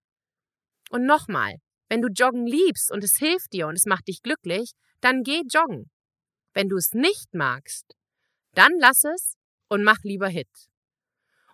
Und 0.90 1.07
nochmal, 1.07 1.54
wenn 1.88 2.02
du 2.02 2.09
Joggen 2.09 2.46
liebst 2.46 2.92
und 2.92 3.02
es 3.02 3.16
hilft 3.16 3.52
dir 3.52 3.66
und 3.66 3.76
es 3.76 3.87
macht 3.87 4.09
dich 4.09 4.22
glücklich, 4.22 4.72
dann 5.00 5.22
geh 5.22 5.42
joggen. 5.50 5.90
Wenn 6.54 6.68
du 6.68 6.76
es 6.76 6.92
nicht 6.92 7.34
magst, 7.34 7.96
dann 8.54 8.72
lass 8.78 9.04
es 9.04 9.36
und 9.68 9.82
mach 9.82 9.98
lieber 10.04 10.28
Hit. 10.28 10.48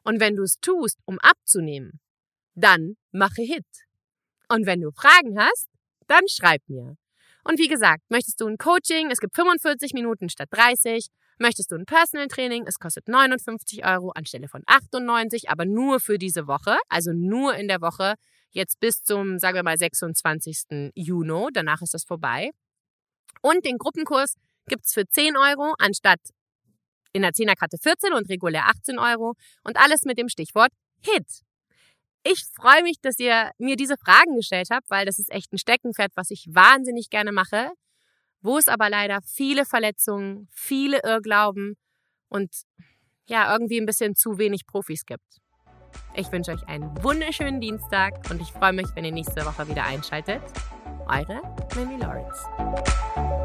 Und 0.05 0.21
wenn 0.21 0.37
du 0.37 0.43
es 0.43 0.61
tust, 0.61 0.99
um 1.07 1.19
abzunehmen, 1.19 2.01
dann 2.55 2.97
mache 3.11 3.43
Hit. 3.43 3.67
Und 4.49 4.67
wenn 4.67 4.81
du 4.81 4.91
Fragen 4.91 5.39
hast, 5.39 5.69
dann 6.07 6.29
schreib 6.29 6.63
mir. 6.69 6.97
Und 7.45 7.59
wie 7.59 7.69
gesagt, 7.69 8.03
möchtest 8.11 8.41
du 8.41 8.47
ein 8.47 8.59
Coaching? 8.59 9.11
Es 9.11 9.21
gibt 9.21 9.35
45 9.35 9.95
Minuten 9.95 10.29
statt 10.29 10.49
30. 10.51 11.07
Möchtest 11.39 11.71
du 11.71 11.77
ein 11.77 11.87
Personal 11.87 12.29
Training? 12.29 12.67
Es 12.67 12.79
kostet 12.79 13.09
59 13.09 13.87
Euro 13.87 14.11
anstelle 14.11 14.49
von 14.49 14.63
98, 14.67 15.49
aber 15.49 15.65
nur 15.65 16.01
für 16.01 16.19
diese 16.19 16.47
Woche, 16.47 16.77
also 16.91 17.13
nur 17.15 17.55
in 17.55 17.67
der 17.67 17.81
Woche, 17.81 18.15
jetzt 18.51 18.79
bis 18.81 19.03
zum, 19.03 19.39
sagen 19.39 19.55
wir 19.55 19.63
mal, 19.63 19.79
26. 19.79 20.93
Juni. 20.95 21.49
Danach 21.55 21.81
ist 21.81 21.95
das 21.95 22.05
vorbei. 22.05 22.51
Und 23.41 23.65
den 23.65 23.79
Gruppenkurs 23.79 24.35
gibt's 24.71 24.95
für 24.95 25.07
10 25.07 25.37
Euro 25.37 25.75
anstatt 25.79 26.21
in 27.13 27.23
der 27.23 27.33
10er-Karte 27.33 27.77
14 27.77 28.13
und 28.15 28.29
regulär 28.31 28.67
18 28.69 28.99
Euro 28.99 29.35
und 29.65 29.77
alles 29.77 30.05
mit 30.05 30.17
dem 30.17 30.29
Stichwort 30.29 30.71
Hit. 31.03 31.27
Ich 32.23 32.45
freue 32.55 32.83
mich, 32.83 33.01
dass 33.01 33.19
ihr 33.19 33.51
mir 33.59 33.77
diese 33.77 33.97
Fragen 33.97 34.37
gestellt 34.37 34.69
habt, 34.71 34.89
weil 34.91 35.07
das 35.07 35.19
ist 35.19 35.31
echt 35.31 35.53
ein 35.53 35.59
Steckenpferd, 35.59 36.13
was 36.15 36.31
ich 36.31 36.47
wahnsinnig 36.51 37.11
gerne 37.11 37.33
mache, 37.33 37.73
wo 38.43 38.59
es 38.59 38.69
aber 38.69 38.89
leider 38.91 39.21
viele 39.23 39.65
Verletzungen, 39.65 40.49
viele 40.53 41.01
Irrglauben 41.03 41.77
und 42.29 42.51
ja, 43.27 43.53
irgendwie 43.53 43.81
ein 43.81 43.87
bisschen 43.87 44.15
zu 44.15 44.39
wenig 44.39 44.67
Profis 44.67 45.05
gibt. 45.05 45.41
Ich 46.15 46.31
wünsche 46.31 46.53
euch 46.53 46.69
einen 46.69 47.03
wunderschönen 47.03 47.61
Dienstag 47.61 48.31
und 48.31 48.41
ich 48.41 48.53
freue 48.53 48.73
mich, 48.73 48.87
wenn 48.95 49.05
ihr 49.05 49.13
nächste 49.13 49.45
Woche 49.45 49.69
wieder 49.69 49.85
einschaltet. 49.85 50.43
Eure 51.09 51.41
Mimi 51.75 51.97
Lawrence. 51.97 53.40